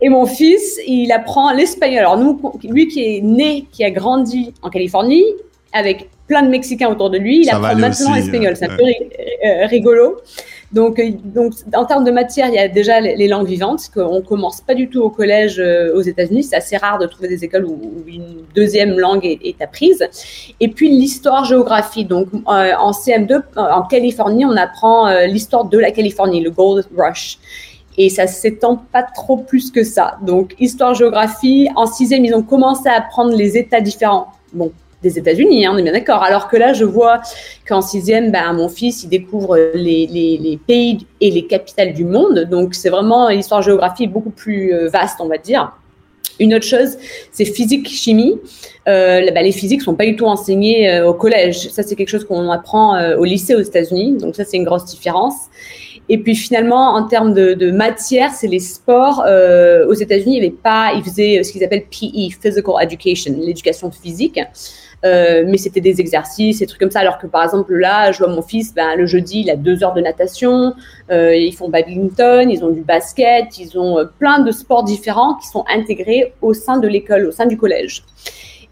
et, 0.00 0.08
mon 0.08 0.26
fils, 0.26 0.78
il 0.86 1.10
apprend 1.10 1.52
l'espagnol. 1.52 1.98
Alors 2.00 2.18
nous, 2.18 2.40
lui 2.62 2.86
qui 2.86 3.00
est 3.00 3.20
né, 3.20 3.66
qui 3.72 3.82
a 3.82 3.90
grandi 3.90 4.54
en 4.62 4.70
Californie, 4.70 5.24
avec 5.72 6.08
plein 6.28 6.42
de 6.42 6.48
Mexicains 6.48 6.88
autour 6.88 7.10
de 7.10 7.18
lui, 7.18 7.42
il 7.42 7.50
apprend 7.50 7.74
maintenant 7.74 8.14
l'espagnol. 8.14 8.54
C'est 8.56 8.70
un 8.70 8.76
peu 8.76 8.84
rigolo. 9.68 10.18
Donc, 10.74 10.98
euh, 10.98 11.12
donc, 11.24 11.52
en 11.72 11.84
termes 11.84 12.04
de 12.04 12.10
matière, 12.10 12.48
il 12.48 12.54
y 12.54 12.58
a 12.58 12.66
déjà 12.66 13.00
les, 13.00 13.28
langues 13.28 13.46
vivantes, 13.46 13.88
qu'on 13.94 14.20
commence 14.22 14.60
pas 14.60 14.74
du 14.74 14.90
tout 14.90 15.00
au 15.00 15.08
collège 15.08 15.60
euh, 15.60 15.96
aux 15.96 16.00
États-Unis. 16.00 16.42
C'est 16.42 16.56
assez 16.56 16.76
rare 16.76 16.98
de 16.98 17.06
trouver 17.06 17.28
des 17.28 17.44
écoles 17.44 17.64
où, 17.64 17.80
une 18.08 18.42
deuxième 18.56 18.98
langue 18.98 19.24
est, 19.24 19.62
apprise. 19.62 20.04
Et 20.58 20.68
puis 20.68 20.90
l'histoire-géographie. 20.90 22.04
Donc, 22.04 22.26
euh, 22.34 22.72
en 22.76 22.90
CM2, 22.90 23.42
en 23.56 23.82
Californie, 23.82 24.44
on 24.44 24.56
apprend 24.56 25.08
l'histoire 25.26 25.64
de 25.64 25.78
la 25.78 25.92
Californie, 25.92 26.40
le 26.40 26.50
Gold 26.50 26.84
Rush. 26.96 27.38
et 27.96 28.08
ça 28.08 28.26
s'étend 28.26 28.84
pas 28.92 29.04
trop 29.04 29.36
plus 29.36 29.70
que 29.70 29.84
ça. 29.84 30.18
Donc, 30.22 30.56
histoire-géographie, 30.58 31.68
en 31.76 31.86
sixième, 31.86 32.24
ils 32.24 32.34
ont 32.34 32.42
commencé 32.42 32.88
à 32.88 32.94
apprendre 32.94 33.32
les 33.36 33.56
États 33.56 33.80
différents. 33.80 34.26
Bon, 34.52 34.72
des 35.04 35.18
États-Unis, 35.18 35.66
hein, 35.66 35.72
on 35.74 35.78
est 35.78 35.82
bien 35.82 35.92
d'accord. 35.92 36.22
Alors 36.22 36.48
que 36.48 36.56
là, 36.56 36.72
je 36.72 36.84
vois 36.84 37.20
qu'en 37.68 37.80
sixième, 37.80 38.32
ben, 38.32 38.52
mon 38.52 38.68
fils, 38.68 39.04
il 39.04 39.08
découvre 39.08 39.56
les, 39.74 40.58
pays 40.66 41.06
et 41.20 41.30
les 41.30 41.46
capitales 41.46 41.92
du 41.92 42.04
monde. 42.04 42.48
Donc, 42.50 42.74
c'est 42.74 42.90
vraiment 42.90 43.28
l'histoire-géographie 43.28 44.08
beaucoup 44.08 44.30
plus 44.30 44.74
euh, 44.74 44.88
vaste, 44.88 45.20
on 45.20 45.28
va 45.28 45.38
dire. 45.38 45.72
Une 46.40 46.54
autre 46.54 46.64
chose, 46.64 46.96
c'est 47.30 47.44
physique, 47.44 47.88
chimie. 47.88 48.40
Euh, 48.88 49.30
bah, 49.32 49.42
les 49.42 49.52
physiques 49.52 49.82
sont 49.82 49.94
pas 49.94 50.04
du 50.04 50.16
tout 50.16 50.26
enseignées 50.26 50.90
euh, 50.90 51.08
au 51.08 51.14
collège. 51.14 51.70
Ça, 51.70 51.82
c'est 51.82 51.94
quelque 51.94 52.08
chose 52.08 52.24
qu'on 52.24 52.50
apprend 52.50 52.96
euh, 52.96 53.16
au 53.16 53.24
lycée 53.24 53.54
aux 53.54 53.60
États-Unis. 53.60 54.18
Donc 54.18 54.34
ça, 54.34 54.44
c'est 54.44 54.56
une 54.56 54.64
grosse 54.64 54.84
différence. 54.84 55.34
Et 56.08 56.18
puis 56.18 56.34
finalement, 56.34 56.94
en 56.94 57.04
termes 57.04 57.32
de, 57.32 57.70
matière, 57.70 58.30
c'est 58.32 58.48
les 58.48 58.58
sports. 58.60 59.24
Aux 59.88 59.94
États-Unis, 59.94 60.36
il 60.36 60.42
y 60.42 60.46
avait 60.46 60.50
pas, 60.50 60.92
ils 60.94 61.02
faisaient 61.02 61.42
ce 61.42 61.50
qu'ils 61.50 61.64
appellent 61.64 61.86
PE, 61.86 62.34
Physical 62.42 62.74
Education, 62.82 63.34
l'éducation 63.38 63.90
physique. 63.90 64.38
Euh, 65.04 65.44
mais 65.46 65.58
c'était 65.58 65.82
des 65.82 66.00
exercices, 66.00 66.60
des 66.60 66.66
trucs 66.66 66.80
comme 66.80 66.90
ça. 66.90 67.00
Alors 67.00 67.18
que 67.18 67.26
par 67.26 67.44
exemple 67.44 67.74
là, 67.74 68.10
je 68.10 68.18
vois 68.18 68.28
mon 68.28 68.42
fils, 68.42 68.74
ben, 68.74 68.96
le 68.96 69.04
jeudi, 69.06 69.40
il 69.40 69.50
a 69.50 69.56
deux 69.56 69.84
heures 69.84 69.92
de 69.92 70.00
natation, 70.00 70.74
euh, 71.10 71.36
ils 71.36 71.54
font 71.54 71.68
badminton, 71.68 72.50
ils 72.50 72.64
ont 72.64 72.70
du 72.70 72.80
basket, 72.80 73.58
ils 73.58 73.78
ont 73.78 73.98
euh, 73.98 74.04
plein 74.18 74.38
de 74.38 74.50
sports 74.50 74.82
différents 74.82 75.34
qui 75.34 75.48
sont 75.48 75.64
intégrés 75.68 76.32
au 76.40 76.54
sein 76.54 76.78
de 76.78 76.88
l'école, 76.88 77.26
au 77.26 77.32
sein 77.32 77.44
du 77.46 77.58
collège. 77.58 78.02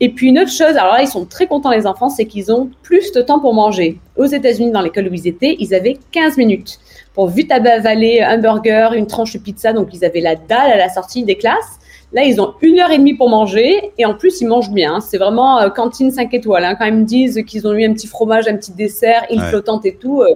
Et 0.01 0.09
puis 0.09 0.29
une 0.29 0.39
autre 0.39 0.51
chose, 0.51 0.77
alors 0.77 0.95
là, 0.95 1.03
ils 1.03 1.09
sont 1.09 1.27
très 1.27 1.47
contents 1.47 1.71
les 1.71 1.87
enfants, 1.87 2.09
c'est 2.09 2.25
qu'ils 2.25 2.51
ont 2.51 2.71
plus 2.83 3.12
de 3.12 3.21
temps 3.21 3.39
pour 3.39 3.53
manger. 3.55 3.99
Aux 4.17 4.25
États-Unis, 4.25 4.71
dans 4.71 4.81
l'école 4.81 5.09
où 5.09 5.15
ils 5.15 5.29
étaient, 5.29 5.55
ils 5.59 5.75
avaient 5.75 5.99
15 6.12 6.39
minutes 6.39 6.81
pour 7.15 7.29
vite 7.29 7.53
avaler 7.53 8.21
un 8.21 8.39
burger, 8.39 8.91
une 8.97 9.07
tranche 9.07 9.35
de 9.35 9.39
pizza. 9.39 9.73
Donc 9.73 9.91
ils 9.93 10.05
avaient 10.05 10.21
la 10.21 10.35
dalle 10.35 10.73
à 10.73 10.77
la 10.77 10.89
sortie 10.89 11.25
des 11.25 11.37
classes. 11.37 11.79
Là, 12.12 12.25
ils 12.25 12.40
ont 12.40 12.54
une 12.61 12.78
heure 12.78 12.90
et 12.90 12.99
demie 12.99 13.14
pour 13.14 13.31
manger 13.31 13.92
et 13.97 14.04
en 14.04 14.14
plus, 14.14 14.40
ils 14.40 14.47
mangent 14.47 14.71
bien. 14.71 15.00
C'est 15.00 15.19
vraiment 15.19 15.59
euh, 15.61 15.71
cantine 15.71 16.11
5 16.11 16.33
étoiles. 16.35 16.64
Hein. 16.64 16.75
Quand 16.75 16.85
ils 16.85 16.95
me 16.95 17.04
disent 17.04 17.42
qu'ils 17.47 17.66
ont 17.66 17.73
eu 17.73 17.85
un 17.85 17.92
petit 17.95 18.07
fromage, 18.07 18.47
un 18.49 18.57
petit 18.57 18.73
dessert, 18.73 19.25
île 19.31 19.40
flottante 19.40 19.87
et 19.87 19.95
tout, 19.95 20.21
euh, 20.21 20.35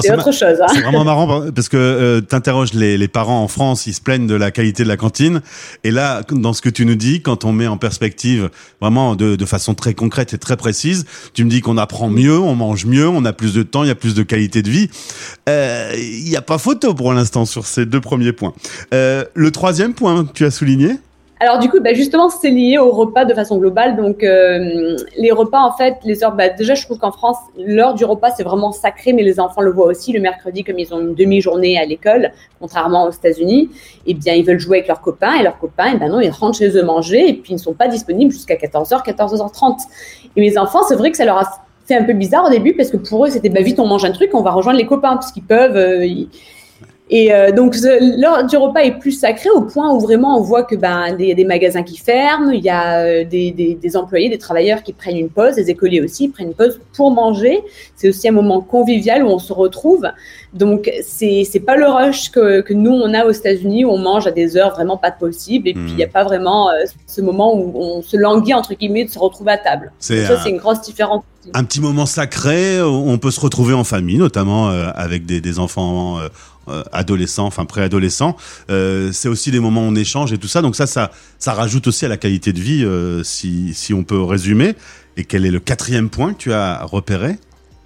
c'est 0.00 0.12
autre 0.12 0.32
chose. 0.32 0.58
Hein. 0.60 0.66
C'est 0.72 0.80
vraiment 0.80 1.04
marrant 1.04 1.50
parce 1.54 1.68
que 1.68 1.76
euh, 1.76 2.20
tu 2.20 2.34
interroges 2.34 2.72
les, 2.74 2.98
les, 2.98 3.08
parents 3.08 3.42
en 3.42 3.48
France, 3.48 3.86
ils 3.86 3.94
se 3.94 4.00
plaignent 4.00 4.26
de 4.26 4.34
la 4.34 4.50
qualité 4.50 4.82
de 4.82 4.88
la 4.88 4.96
cantine. 4.96 5.42
Et 5.84 5.90
là, 5.90 6.22
dans 6.30 6.52
ce 6.52 6.62
que 6.62 6.68
tu 6.68 6.86
nous 6.86 6.94
dis, 6.94 7.22
quand 7.22 7.44
on 7.44 7.52
met 7.52 7.66
en 7.66 7.76
perspective 7.76 8.50
vraiment 8.80 9.16
de, 9.16 9.36
de 9.36 9.44
façon 9.44 9.74
très 9.74 9.94
concrète 9.94 10.34
et 10.34 10.38
très 10.38 10.56
précise, 10.56 11.04
tu 11.34 11.44
me 11.44 11.50
dis 11.50 11.60
qu'on 11.60 11.78
apprend 11.78 12.08
mieux, 12.08 12.38
on 12.38 12.54
mange 12.54 12.86
mieux, 12.86 13.08
on 13.08 13.24
a 13.24 13.32
plus 13.32 13.54
de 13.54 13.62
temps, 13.62 13.84
il 13.84 13.88
y 13.88 13.92
a 13.92 13.96
plus 13.96 14.14
de 14.14 14.22
qualité 14.22 14.62
de 14.62 14.70
vie. 14.70 14.88
Euh, 15.48 15.92
il 15.96 16.24
n'y 16.24 16.36
a 16.36 16.42
pas 16.42 16.58
photo 16.58 16.94
pour 16.94 17.12
l'instant 17.12 17.44
sur 17.44 17.66
ces 17.66 17.86
deux 17.86 18.00
premiers 18.00 18.32
points. 18.32 18.54
Euh, 18.94 19.24
le 19.34 19.50
troisième 19.50 19.94
point, 19.94 20.26
tu 20.32 20.44
as 20.44 20.50
souligné 20.50 20.96
alors 21.42 21.58
du 21.58 21.70
coup, 21.70 21.80
bah, 21.80 21.94
justement, 21.94 22.28
c'est 22.28 22.50
lié 22.50 22.76
au 22.76 22.90
repas 22.90 23.24
de 23.24 23.32
façon 23.32 23.56
globale. 23.56 23.96
Donc 23.96 24.22
euh, 24.22 24.94
les 25.16 25.32
repas, 25.32 25.60
en 25.60 25.72
fait, 25.72 25.96
les 26.04 26.22
heures. 26.22 26.36
Bah, 26.36 26.50
déjà, 26.50 26.74
je 26.74 26.84
trouve 26.84 26.98
qu'en 26.98 27.12
France, 27.12 27.38
l'heure 27.58 27.94
du 27.94 28.04
repas 28.04 28.30
c'est 28.36 28.42
vraiment 28.42 28.72
sacré, 28.72 29.14
mais 29.14 29.22
les 29.22 29.40
enfants 29.40 29.62
le 29.62 29.70
voient 29.70 29.86
aussi 29.86 30.12
le 30.12 30.20
mercredi, 30.20 30.64
comme 30.64 30.78
ils 30.78 30.92
ont 30.92 31.00
une 31.00 31.14
demi-journée 31.14 31.78
à 31.78 31.86
l'école, 31.86 32.32
contrairement 32.60 33.04
aux 33.04 33.10
États-Unis. 33.10 33.70
Eh 34.04 34.12
bien, 34.12 34.34
ils 34.34 34.44
veulent 34.44 34.60
jouer 34.60 34.78
avec 34.78 34.88
leurs 34.88 35.00
copains 35.00 35.34
et 35.40 35.42
leurs 35.42 35.58
copains, 35.58 35.92
eh 35.94 35.96
ben 35.96 36.10
non, 36.10 36.20
ils 36.20 36.28
rentrent 36.28 36.58
chez 36.58 36.76
eux 36.76 36.84
manger 36.84 37.30
et 37.30 37.32
puis 37.32 37.52
ils 37.52 37.56
ne 37.56 37.60
sont 37.60 37.74
pas 37.74 37.88
disponibles 37.88 38.32
jusqu'à 38.32 38.56
14h, 38.56 39.02
14h30. 39.02 39.78
Et 40.36 40.40
mes 40.42 40.58
enfants, 40.58 40.82
c'est 40.86 40.96
vrai 40.96 41.10
que 41.10 41.16
ça 41.16 41.24
leur 41.24 41.38
a 41.38 41.64
fait 41.86 41.96
un 41.96 42.04
peu 42.04 42.12
bizarre 42.12 42.44
au 42.44 42.50
début 42.50 42.74
parce 42.74 42.90
que 42.90 42.98
pour 42.98 43.24
eux, 43.24 43.30
c'était 43.30 43.48
bah 43.48 43.62
vite, 43.62 43.80
on 43.80 43.86
mange 43.86 44.04
un 44.04 44.12
truc, 44.12 44.34
on 44.34 44.42
va 44.42 44.50
rejoindre 44.50 44.78
les 44.78 44.86
copains 44.86 45.14
parce 45.14 45.32
qu'ils 45.32 45.44
peuvent. 45.44 45.76
Euh, 45.76 46.06
et 47.12 47.34
euh, 47.34 47.50
donc 47.50 47.74
l'heure 47.80 48.46
du 48.46 48.56
repas 48.56 48.82
est 48.82 48.96
plus 49.00 49.10
sacrée 49.10 49.50
au 49.50 49.62
point 49.62 49.92
où 49.92 49.98
vraiment 49.98 50.38
on 50.38 50.42
voit 50.42 50.62
que 50.62 50.76
ben 50.76 51.16
il 51.18 51.26
y 51.26 51.32
a 51.32 51.34
des 51.34 51.44
magasins 51.44 51.82
qui 51.82 51.96
ferment, 51.96 52.52
il 52.52 52.62
y 52.62 52.68
a 52.68 53.00
euh, 53.00 53.24
des, 53.24 53.50
des, 53.50 53.74
des, 53.74 53.96
employés, 53.96 54.28
des 54.28 54.38
travailleurs 54.38 54.84
qui 54.84 54.92
prennent 54.92 55.16
une 55.16 55.28
pause, 55.28 55.56
des 55.56 55.70
écoliers 55.70 56.00
aussi 56.00 56.28
prennent 56.28 56.48
une 56.48 56.54
pause 56.54 56.80
pour 56.94 57.10
manger. 57.10 57.62
C'est 57.96 58.08
aussi 58.08 58.28
un 58.28 58.32
moment 58.32 58.60
convivial 58.60 59.24
où 59.24 59.26
on 59.26 59.40
se 59.40 59.52
retrouve. 59.52 60.06
Donc 60.54 60.88
c'est 61.02 61.42
c'est 61.50 61.58
pas 61.58 61.74
le 61.74 61.86
rush 61.86 62.30
que, 62.30 62.60
que 62.60 62.74
nous 62.74 62.92
on 62.92 63.12
a 63.12 63.24
aux 63.24 63.32
États-Unis 63.32 63.84
où 63.84 63.90
on 63.90 63.98
mange 63.98 64.28
à 64.28 64.30
des 64.30 64.56
heures 64.56 64.70
vraiment 64.70 64.96
pas 64.96 65.10
possibles 65.10 65.68
et 65.68 65.74
puis 65.74 65.90
il 65.90 65.96
n'y 65.96 66.04
a 66.04 66.06
mmh. 66.06 66.10
pas 66.10 66.22
vraiment 66.22 66.70
euh, 66.70 66.84
ce 67.08 67.20
moment 67.20 67.56
où 67.56 67.72
on 67.74 68.02
se 68.02 68.16
languit 68.16 68.54
entre 68.54 68.74
guillemets 68.74 69.04
de 69.04 69.10
se 69.10 69.18
retrouver 69.18 69.50
à 69.52 69.58
table. 69.58 69.90
C'est 69.98 70.26
ça 70.26 70.40
c'est 70.40 70.50
une 70.50 70.58
grosse 70.58 70.80
différence. 70.82 71.24
Un 71.54 71.64
petit 71.64 71.80
moment 71.80 72.04
sacré, 72.04 72.82
on 72.82 73.16
peut 73.16 73.30
se 73.30 73.40
retrouver 73.40 73.72
en 73.72 73.82
famille, 73.82 74.18
notamment 74.18 74.68
avec 74.68 75.24
des, 75.24 75.40
des 75.40 75.58
enfants 75.58 76.18
adolescents, 76.92 77.46
enfin 77.46 77.64
préadolescents. 77.64 78.36
Euh, 78.70 79.10
c'est 79.12 79.28
aussi 79.28 79.50
des 79.50 79.60
moments 79.60 79.82
où 79.82 79.90
on 79.90 79.94
échange 79.94 80.32
et 80.32 80.38
tout 80.38 80.48
ça. 80.48 80.62
Donc 80.62 80.76
ça, 80.76 80.86
ça, 80.86 81.10
ça 81.38 81.52
rajoute 81.52 81.86
aussi 81.86 82.04
à 82.04 82.08
la 82.08 82.16
qualité 82.16 82.52
de 82.52 82.60
vie, 82.60 82.84
euh, 82.84 83.22
si, 83.22 83.74
si 83.74 83.94
on 83.94 84.04
peut 84.04 84.22
résumer. 84.22 84.74
Et 85.16 85.24
quel 85.24 85.44
est 85.44 85.50
le 85.50 85.60
quatrième 85.60 86.08
point 86.08 86.32
que 86.32 86.38
tu 86.38 86.52
as 86.52 86.84
repéré? 86.84 87.36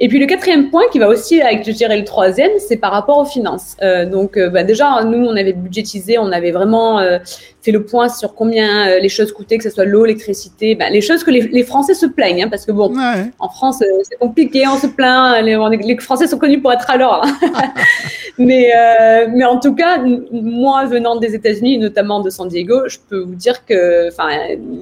Et 0.00 0.08
puis 0.08 0.18
le 0.18 0.26
quatrième 0.26 0.70
point 0.70 0.82
qui 0.90 0.98
va 0.98 1.08
aussi 1.08 1.40
avec, 1.40 1.64
je 1.64 1.70
dirais, 1.70 1.96
le 1.96 2.04
troisième, 2.04 2.50
c'est 2.58 2.76
par 2.76 2.90
rapport 2.90 3.18
aux 3.18 3.24
finances. 3.24 3.76
Euh, 3.80 4.04
donc 4.04 4.36
euh, 4.36 4.50
bah, 4.50 4.64
déjà, 4.64 5.04
nous, 5.04 5.24
on 5.24 5.36
avait 5.36 5.52
budgétisé, 5.52 6.18
on 6.18 6.32
avait 6.32 6.50
vraiment 6.50 6.98
euh, 6.98 7.18
fait 7.62 7.70
le 7.70 7.84
point 7.84 8.08
sur 8.08 8.34
combien 8.34 8.88
euh, 8.88 8.98
les 8.98 9.08
choses 9.08 9.30
coûtaient, 9.30 9.56
que 9.56 9.62
ce 9.62 9.70
soit 9.70 9.84
l'eau, 9.84 10.04
l'électricité, 10.04 10.74
bah, 10.74 10.90
les 10.90 11.00
choses 11.00 11.22
que 11.22 11.30
les, 11.30 11.42
les, 11.42 11.62
Français 11.62 11.94
se 11.94 12.06
plaignent, 12.06 12.42
hein, 12.42 12.48
parce 12.50 12.66
que 12.66 12.72
bon, 12.72 12.92
en 13.38 13.48
France, 13.48 13.84
c'est 14.02 14.18
compliqué, 14.18 14.64
on 14.66 14.78
se 14.78 14.88
plaint, 14.88 15.40
les, 15.44 15.56
les, 15.76 15.96
Français 15.98 16.26
sont 16.26 16.38
connus 16.38 16.60
pour 16.60 16.72
être 16.72 16.90
à 16.90 16.96
l'heure. 16.96 17.22
Hein. 17.56 17.72
mais, 18.36 18.72
mais 19.32 19.44
en 19.44 19.60
tout 19.60 19.74
cas, 19.76 20.02
moi, 20.32 20.86
venant 20.86 21.16
des 21.16 21.36
États-Unis, 21.36 21.78
notamment 21.78 22.20
de 22.20 22.30
San 22.30 22.48
Diego, 22.48 22.88
je 22.88 22.98
peux 23.08 23.20
vous 23.20 23.36
dire 23.36 23.64
que 23.64 24.08
enfin, 24.08 24.28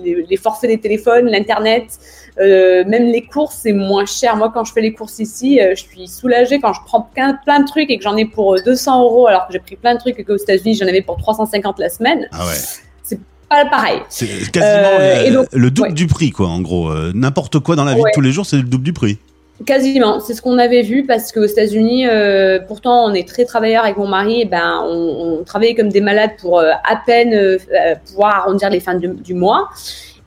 les, 0.03 0.25
les 0.29 0.37
forfaits 0.39 0.71
des 0.71 0.79
téléphones, 0.79 1.27
l'Internet, 1.27 1.99
euh, 2.41 2.85
même 2.87 3.07
les 3.07 3.23
courses, 3.23 3.59
c'est 3.63 3.73
moins 3.73 4.07
cher. 4.07 4.37
Moi, 4.37 4.51
quand 4.53 4.65
je 4.65 4.73
fais 4.73 4.81
les 4.81 4.93
courses 4.93 5.19
ici, 5.19 5.61
euh, 5.61 5.75
je 5.77 5.83
suis 5.83 6.09
soulagée 6.09 6.61
quand 6.61 6.73
je 6.73 6.81
prends 6.87 7.03
plein, 7.03 7.35
plein 7.45 7.61
de 7.61 7.67
trucs 7.67 7.91
et 7.91 7.99
que 7.99 8.03
j'en 8.03 8.17
ai 8.17 8.25
pour 8.25 8.57
200 8.63 9.01
euh, 9.01 9.05
euros, 9.05 9.27
alors 9.27 9.47
que 9.47 9.53
j'ai 9.53 9.59
pris 9.59 9.77
plein 9.77 9.95
de 9.95 10.01
trucs 10.01 10.19
et 10.19 10.25
qu'aux 10.25 10.37
États-Unis, 10.37 10.77
j'en 10.81 10.87
avais 10.87 11.03
pour 11.03 11.17
350 11.19 11.79
la 11.79 11.91
semaine. 11.91 12.27
Ah 12.33 12.47
ouais. 12.47 12.55
C'est 13.03 13.21
pas 13.49 13.67
pareil. 13.67 13.99
C'est 14.09 14.51
quasiment 14.51 15.45
le 15.53 15.71
double 15.71 15.93
du 15.93 16.07
prix, 16.07 16.31
quoi, 16.31 16.49
en 16.49 16.61
gros. 16.61 16.91
N'importe 17.13 17.59
quoi 17.59 17.77
dans 17.77 17.85
la 17.85 17.95
vie 17.95 18.01
de 18.01 18.15
tous 18.15 18.23
les 18.23 18.33
jours, 18.33 18.47
c'est 18.47 18.57
le 18.57 18.63
double 18.63 18.85
du 18.85 18.95
prix. 18.95 19.19
Quasiment, 19.67 20.19
c'est 20.19 20.35
ce 20.35 20.43
qu'on 20.43 20.59
avait 20.59 20.83
vu 20.83 21.05
parce 21.05 21.31
qu'aux 21.31 21.45
États-Unis, 21.45 22.09
euh, 22.09 22.59
pourtant 22.67 23.05
on 23.05 23.15
est 23.15 23.29
très 23.29 23.45
travailleurs 23.45 23.85
avec 23.85 23.97
mon 23.97 24.09
mari, 24.09 24.41
et 24.41 24.45
ben 24.45 24.83
on, 24.85 25.39
on 25.41 25.45
travaillait 25.45 25.75
comme 25.75 25.91
des 25.91 26.01
malades 26.01 26.33
pour 26.41 26.61
à 26.61 26.97
peine 27.07 27.59
pouvoir 28.07 28.35
arrondir 28.39 28.71
les 28.71 28.81
fins 28.81 28.97
du 28.97 29.35
mois. 29.35 29.69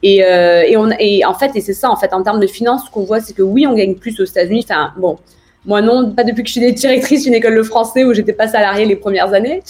Et, 0.07 0.24
euh, 0.24 0.62
et, 1.00 1.25
en 1.25 1.33
fait, 1.33 1.55
et 1.55 1.62
c'est 1.62 1.74
ça, 1.74 1.89
en 1.89 1.95
fait, 1.95 2.13
en 2.13 2.21
termes 2.21 2.39
de 2.39 2.45
finances, 2.45 2.85
ce 2.85 2.91
qu'on 2.91 3.05
voit, 3.05 3.21
c'est 3.21 3.33
que 3.33 3.41
oui, 3.41 3.65
on 3.65 3.74
gagne 3.74 3.95
plus 3.95 4.19
aux 4.19 4.24
États-Unis. 4.24 4.63
Enfin, 4.63 4.93
bon, 4.97 5.17
moi 5.65 5.81
non, 5.81 6.12
pas 6.12 6.24
depuis 6.24 6.43
que 6.43 6.47
je 6.47 6.59
suis 6.59 6.74
directrice 6.74 7.24
d'une 7.24 7.33
école 7.33 7.55
de 7.55 7.63
français 7.63 8.03
où 8.03 8.13
j'étais 8.13 8.31
pas 8.31 8.47
salariée 8.47 8.85
les 8.85 8.97
premières 8.97 9.33
années. 9.33 9.63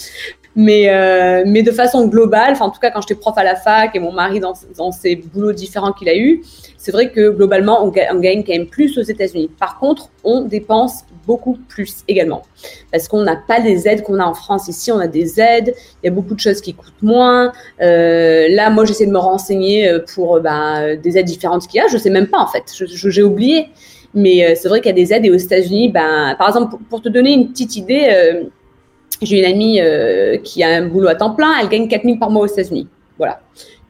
Mais, 0.54 0.90
euh, 0.90 1.42
mais 1.46 1.62
de 1.62 1.70
façon 1.70 2.06
globale, 2.06 2.52
enfin, 2.52 2.66
en 2.66 2.70
tout 2.70 2.80
cas, 2.80 2.90
quand 2.90 3.00
j'étais 3.00 3.14
prof 3.14 3.32
à 3.38 3.44
la 3.44 3.56
fac 3.56 3.96
et 3.96 3.98
mon 3.98 4.12
mari 4.12 4.38
dans, 4.38 4.52
dans 4.76 4.92
ses 4.92 5.16
boulots 5.16 5.52
différents 5.52 5.92
qu'il 5.92 6.10
a 6.10 6.16
eu, 6.16 6.42
c'est 6.76 6.92
vrai 6.92 7.10
que 7.10 7.30
globalement, 7.30 7.82
on, 7.82 7.88
on, 7.88 8.20
gagne 8.20 8.44
quand 8.44 8.52
même 8.52 8.66
plus 8.66 8.98
aux 8.98 9.02
États-Unis. 9.02 9.50
Par 9.58 9.78
contre, 9.78 10.10
on 10.22 10.42
dépense 10.42 11.04
beaucoup 11.26 11.58
plus 11.68 12.04
également. 12.08 12.42
Parce 12.92 13.08
qu'on 13.08 13.22
n'a 13.22 13.36
pas 13.36 13.58
les 13.58 13.88
aides 13.88 14.02
qu'on 14.02 14.20
a 14.20 14.24
en 14.24 14.34
France. 14.34 14.68
Ici, 14.68 14.92
on 14.92 14.98
a 14.98 15.08
des 15.08 15.40
aides, 15.40 15.74
il 16.02 16.06
y 16.06 16.08
a 16.08 16.12
beaucoup 16.12 16.34
de 16.34 16.40
choses 16.40 16.60
qui 16.60 16.74
coûtent 16.74 17.02
moins. 17.02 17.52
Euh, 17.80 18.48
là, 18.50 18.70
moi, 18.70 18.84
j'essaie 18.84 19.06
de 19.06 19.12
me 19.12 19.18
renseigner 19.18 19.88
euh, 19.88 20.04
pour 20.14 20.40
bah, 20.40 20.96
des 20.96 21.18
aides 21.18 21.26
différentes 21.26 21.66
qu'il 21.66 21.80
y 21.80 21.84
a. 21.84 21.88
Je 21.88 21.98
sais 21.98 22.10
même 22.10 22.28
pas, 22.28 22.38
en 22.38 22.46
fait. 22.46 22.64
J'ai 22.74 23.22
oublié. 23.22 23.68
Mais 24.16 24.44
euh, 24.44 24.54
c'est 24.56 24.68
vrai 24.68 24.80
qu'il 24.80 24.88
y 24.88 24.92
a 24.92 24.94
des 24.94 25.12
aides. 25.12 25.26
Et 25.26 25.30
aux 25.30 25.36
États-Unis, 25.36 25.90
ben, 25.90 26.34
par 26.38 26.48
exemple, 26.48 26.76
pour, 26.88 27.02
te 27.02 27.08
donner 27.10 27.34
une 27.34 27.50
petite 27.50 27.76
idée, 27.76 28.08
euh, 28.10 28.44
j'ai 29.20 29.38
une 29.38 29.44
amie 29.44 29.80
euh, 29.80 30.38
qui 30.38 30.64
a 30.64 30.68
un 30.68 30.86
boulot 30.88 31.08
à 31.08 31.14
temps 31.14 31.34
plein. 31.34 31.52
Elle 31.60 31.68
gagne 31.68 31.86
4000 31.86 32.18
par 32.18 32.30
mois 32.30 32.44
aux 32.44 32.46
États-Unis. 32.46 32.88
Voilà. 33.18 33.40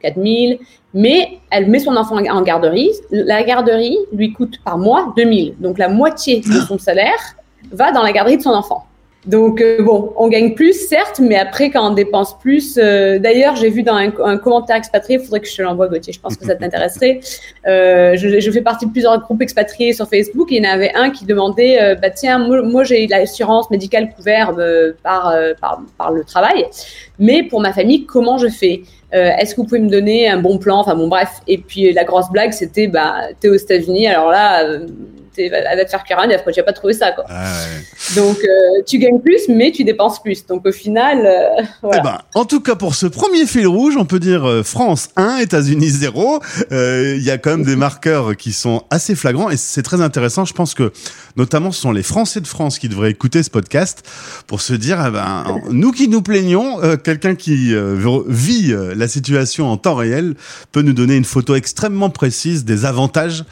4000, 0.01 0.59
mais 0.93 1.39
elle 1.49 1.69
met 1.69 1.79
son 1.79 1.95
enfant 1.95 2.17
en 2.17 2.41
garderie. 2.41 2.91
La 3.11 3.43
garderie 3.43 3.97
lui 4.11 4.33
coûte 4.33 4.59
par 4.63 4.77
mois 4.77 5.13
2000. 5.15 5.55
Donc 5.59 5.77
la 5.77 5.89
moitié 5.89 6.41
de 6.41 6.59
son 6.67 6.77
salaire 6.77 7.35
va 7.71 7.91
dans 7.91 8.01
la 8.01 8.11
garderie 8.11 8.37
de 8.37 8.43
son 8.43 8.51
enfant. 8.51 8.85
Donc 9.27 9.59
euh, 9.59 9.83
bon, 9.83 10.13
on 10.15 10.29
gagne 10.29 10.53
plus 10.53 10.87
certes, 10.87 11.19
mais 11.19 11.35
après 11.35 11.69
quand 11.69 11.91
on 11.91 11.93
dépense 11.93 12.39
plus, 12.39 12.77
euh, 12.77 13.19
d'ailleurs 13.19 13.57
j'ai 13.57 13.69
vu 13.69 13.83
dans 13.83 13.95
un, 13.95 14.37
commentaire 14.37 14.77
expatrié, 14.77 15.19
il 15.19 15.23
faudrait 15.23 15.41
que 15.41 15.49
je 15.49 15.55
te 15.55 15.61
l'envoie 15.61 15.89
Gauthier, 15.89 16.13
je 16.13 16.19
pense 16.21 16.37
que 16.37 16.45
ça 16.45 16.55
t'intéresserait. 16.59 17.19
Euh, 17.67 18.15
je, 18.15 18.39
je, 18.39 18.51
fais 18.51 18.61
partie 18.61 18.85
de 18.85 18.91
plusieurs 18.91 19.19
groupes 19.19 19.41
expatriés 19.41 19.91
sur 19.91 20.07
Facebook 20.07 20.49
et 20.53 20.57
il 20.57 20.63
y 20.63 20.67
en 20.67 20.71
avait 20.71 20.93
un 20.95 21.09
qui 21.09 21.25
demandait, 21.25 21.95
bah 22.01 22.09
tiens, 22.09 22.39
moi, 22.39 22.61
moi 22.61 22.85
j'ai 22.85 23.05
l'assurance 23.07 23.69
médicale 23.69 24.13
couverte 24.15 24.57
par, 25.03 25.35
par, 25.59 25.81
par 25.97 26.11
le 26.13 26.23
travail, 26.23 26.65
mais 27.19 27.43
pour 27.43 27.59
ma 27.59 27.73
famille 27.73 28.05
comment 28.05 28.37
je 28.37 28.47
fais? 28.47 28.83
Est-ce 29.11 29.55
que 29.55 29.61
vous 29.61 29.67
pouvez 29.67 29.79
me 29.79 29.89
donner 29.89 30.29
un 30.29 30.39
bon 30.39 30.57
plan? 30.57 30.79
Enfin 30.79 30.95
bon 30.95 31.07
bref, 31.09 31.41
et 31.47 31.57
puis 31.57 31.91
la 31.91 32.05
grosse 32.05 32.29
blague 32.31 32.53
c'était, 32.53 32.87
bah 32.87 33.15
t'es 33.41 33.49
aux 33.49 33.55
États-Unis, 33.55 34.07
alors 34.07 34.31
là 34.31 34.65
elle 35.37 35.77
va 35.77 35.85
te 35.85 35.89
faire 35.89 36.03
cuire 36.03 36.19
un 36.19 36.29
œuf, 36.29 36.43
vas 36.45 36.63
pas 36.63 36.73
trouver 36.73 36.93
ça, 36.93 37.11
quoi. 37.11 37.25
Donc, 38.15 38.37
euh, 38.37 38.81
tu 38.85 38.99
gagnes 38.99 39.19
plus, 39.19 39.47
mais 39.49 39.71
tu 39.71 39.83
dépenses 39.83 40.21
plus. 40.21 40.45
Donc, 40.45 40.65
au 40.65 40.71
final, 40.71 41.25
euh, 41.25 41.63
voilà. 41.81 41.99
Eh 41.99 42.03
ben, 42.03 42.17
en 42.35 42.45
tout 42.45 42.61
cas, 42.61 42.75
pour 42.75 42.95
ce 42.95 43.05
premier 43.05 43.45
fil 43.45 43.67
rouge, 43.67 43.97
on 43.97 44.05
peut 44.05 44.19
dire 44.19 44.45
euh, 44.47 44.63
France 44.63 45.09
1, 45.15 45.37
États-Unis 45.37 45.89
0. 45.89 46.41
Il 46.71 47.23
y 47.23 47.31
a 47.31 47.37
quand 47.37 47.51
même 47.51 47.63
des 47.63 47.75
marqueurs 47.75 48.35
qui 48.35 48.53
sont 48.53 48.83
assez 48.89 49.15
flagrants 49.15 49.49
et 49.49 49.57
c'est 49.57 49.83
très 49.83 50.01
intéressant. 50.01 50.45
Je 50.45 50.53
pense 50.53 50.73
que, 50.73 50.91
notamment, 51.35 51.71
ce 51.71 51.81
sont 51.81 51.91
les 51.91 52.03
Français 52.03 52.41
de 52.41 52.47
France 52.47 52.79
qui 52.79 52.89
devraient 52.89 53.11
écouter 53.11 53.43
ce 53.43 53.49
podcast 53.49 54.03
pour 54.47 54.61
se 54.61 54.73
dire, 54.73 55.03
eh 55.07 55.11
ben, 55.11 55.61
nous 55.69 55.91
qui 55.91 56.07
nous 56.07 56.21
plaignons, 56.21 56.79
quelqu'un 57.03 57.35
qui 57.35 57.73
vit 58.27 58.73
la 58.95 59.07
situation 59.07 59.69
en 59.69 59.77
temps 59.77 59.95
réel 59.95 60.35
peut 60.71 60.81
nous 60.81 60.93
donner 60.93 61.15
une 61.15 61.25
photo 61.25 61.55
extrêmement 61.55 62.09
précise 62.09 62.65
des 62.65 62.85
avantages 62.85 63.43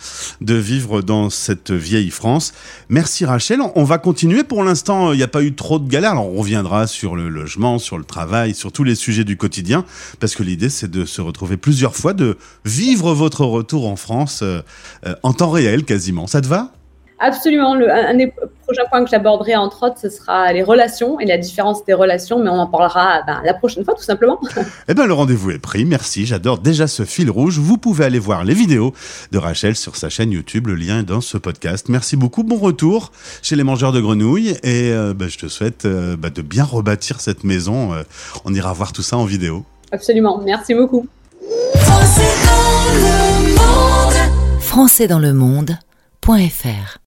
de 0.41 0.55
vivre 0.55 1.01
dans 1.01 1.29
cette 1.29 1.74
vieille 1.75 2.09
France. 2.09 2.53
Merci 2.89 3.25
Rachel. 3.25 3.59
On 3.75 3.83
va 3.83 3.97
continuer. 3.97 4.43
Pour 4.43 4.63
l'instant, 4.63 5.13
il 5.13 5.17
n'y 5.17 5.23
a 5.23 5.27
pas 5.27 5.43
eu 5.43 5.53
trop 5.53 5.79
de 5.79 5.87
galères. 5.89 6.13
On 6.15 6.33
reviendra 6.33 6.87
sur 6.87 7.15
le 7.15 7.29
logement, 7.29 7.79
sur 7.79 7.97
le 7.97 8.03
travail, 8.03 8.53
sur 8.53 8.71
tous 8.71 8.83
les 8.83 8.95
sujets 8.95 9.23
du 9.23 9.37
quotidien, 9.37 9.85
parce 10.19 10.35
que 10.35 10.43
l'idée, 10.43 10.69
c'est 10.69 10.89
de 10.89 11.05
se 11.05 11.21
retrouver 11.21 11.57
plusieurs 11.57 11.95
fois, 11.95 12.13
de 12.13 12.37
vivre 12.63 13.13
votre 13.13 13.45
retour 13.45 13.87
en 13.87 13.95
France 13.95 14.41
euh, 14.43 14.61
euh, 15.05 15.15
en 15.23 15.33
temps 15.33 15.49
réel 15.49 15.83
quasiment. 15.83 16.27
Ça 16.27 16.41
te 16.41 16.47
va? 16.47 16.71
Absolument. 17.19 17.73
Un 17.73 18.19
prochains 18.65 18.85
points 18.89 19.03
que 19.03 19.09
j'aborderai, 19.09 19.55
entre 19.55 19.83
autres, 19.87 19.99
ce 19.99 20.09
sera 20.09 20.51
les 20.51 20.63
relations 20.63 21.19
et 21.19 21.25
la 21.25 21.37
différence 21.37 21.85
des 21.85 21.93
relations, 21.93 22.39
mais 22.43 22.49
on 22.49 22.59
en 22.59 22.67
parlera 22.67 23.21
ben, 23.25 23.41
la 23.45 23.53
prochaine 23.53 23.85
fois, 23.85 23.93
tout 23.93 24.03
simplement. 24.03 24.39
eh 24.87 24.93
bien, 24.93 25.05
le 25.05 25.13
rendez-vous 25.13 25.51
est 25.51 25.59
pris. 25.59 25.85
Merci. 25.85 26.25
J'adore 26.25 26.59
déjà 26.59 26.87
ce 26.87 27.03
fil 27.03 27.29
rouge. 27.29 27.59
Vous 27.59 27.77
pouvez 27.77 28.05
aller 28.05 28.19
voir 28.19 28.43
les 28.43 28.53
vidéos 28.53 28.93
de 29.31 29.37
Rachel 29.37 29.75
sur 29.75 29.95
sa 29.95 30.09
chaîne 30.09 30.31
YouTube. 30.31 30.67
Le 30.67 30.75
lien 30.75 30.99
est 30.99 31.03
dans 31.03 31.21
ce 31.21 31.37
podcast. 31.37 31.87
Merci 31.89 32.15
beaucoup. 32.17 32.43
Bon 32.43 32.57
retour 32.57 33.11
chez 33.41 33.55
les 33.55 33.63
mangeurs 33.63 33.91
de 33.91 34.01
grenouilles. 34.01 34.57
Et 34.63 34.91
euh, 34.91 35.13
ben, 35.13 35.29
je 35.29 35.37
te 35.37 35.47
souhaite 35.47 35.85
euh, 35.85 36.17
ben, 36.17 36.31
de 36.31 36.41
bien 36.41 36.63
rebâtir 36.63 37.21
cette 37.21 37.43
maison. 37.43 37.93
Euh, 37.93 38.03
on 38.45 38.53
ira 38.53 38.73
voir 38.73 38.91
tout 38.91 39.03
ça 39.03 39.17
en 39.17 39.25
vidéo. 39.25 39.63
Absolument. 39.91 40.41
Merci 40.43 40.73
beaucoup. 40.73 41.07
Français 44.59 45.07
dans 45.07 45.19
le 45.19 45.33
monde. 45.33 45.77